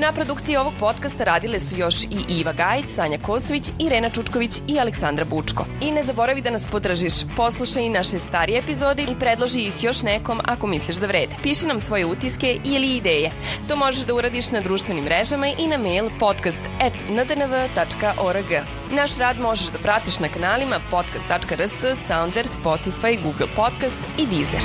Na 0.00 0.12
produkciji 0.12 0.56
ovog 0.56 0.72
podcasta 0.80 1.24
radile 1.24 1.60
su 1.60 1.76
još 1.76 2.04
i 2.04 2.18
Iva 2.28 2.52
Gajić, 2.52 2.86
Sanja 2.86 3.18
Kosović, 3.18 3.70
Irena 3.78 4.10
Čučković 4.10 4.52
i 4.68 4.80
Aleksandra 4.80 5.24
Bučko. 5.24 5.64
I 5.80 5.90
ne 5.90 6.02
zaboravi 6.02 6.40
da 6.40 6.50
nas 6.50 6.68
podržiš. 6.68 7.12
Poslušaj 7.36 7.82
i 7.82 7.88
naše 7.88 8.18
starije 8.18 8.58
epizode 8.58 9.02
i 9.02 9.18
predloži 9.20 9.60
ih 9.60 9.84
još 9.84 10.02
nekom 10.02 10.40
ako 10.44 10.66
misliš 10.66 10.96
da 10.96 11.06
vrede. 11.06 11.34
Piši 11.42 11.66
nam 11.66 11.80
svoje 11.80 12.06
utiske 12.06 12.58
ili 12.64 12.96
ideje. 12.96 13.30
To 13.68 13.76
možeš 13.76 14.04
da 14.04 14.14
uradiš 14.14 14.50
na 14.50 14.60
društvenim 14.60 15.04
mrežama 15.04 15.46
i 15.46 15.66
na 15.66 15.78
mail 15.78 16.10
podcast.ndnv.org. 16.18 18.46
Naš 18.90 19.16
rad 19.16 19.40
možeš 19.40 19.66
da 19.66 19.78
pratiš 19.78 20.18
na 20.18 20.28
kanalima 20.28 20.80
podcast.rs, 20.90 21.80
Sounder, 22.06 22.46
Spotify, 22.46 23.22
Google 23.22 23.46
Podcast 23.56 23.96
i 24.18 24.26
Deezer. 24.26 24.62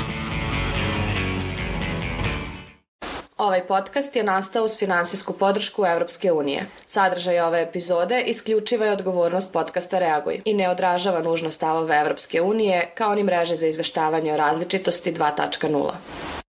Ovaj 3.44 3.66
podcast 3.66 4.16
je 4.16 4.22
nastao 4.22 4.64
uz 4.64 4.78
finansijsku 4.78 5.32
podršku 5.32 5.86
Evropske 5.86 6.32
unije. 6.32 6.66
Sadržaj 6.86 7.40
ove 7.40 7.62
epizode 7.62 8.20
isključiva 8.26 8.86
je 8.86 8.92
odgovornost 8.92 9.52
podcasta 9.52 9.98
Reaguj 9.98 10.40
i 10.44 10.54
ne 10.54 10.70
odražava 10.70 11.22
nužno 11.22 11.50
stavove 11.50 11.96
Evropske 11.96 12.42
unije 12.42 12.90
kao 12.94 13.14
ni 13.14 13.22
mreže 13.22 13.56
za 13.56 13.66
izveštavanje 13.66 14.32
o 14.32 14.36
različitosti 14.36 15.12
2.0. 15.12 16.43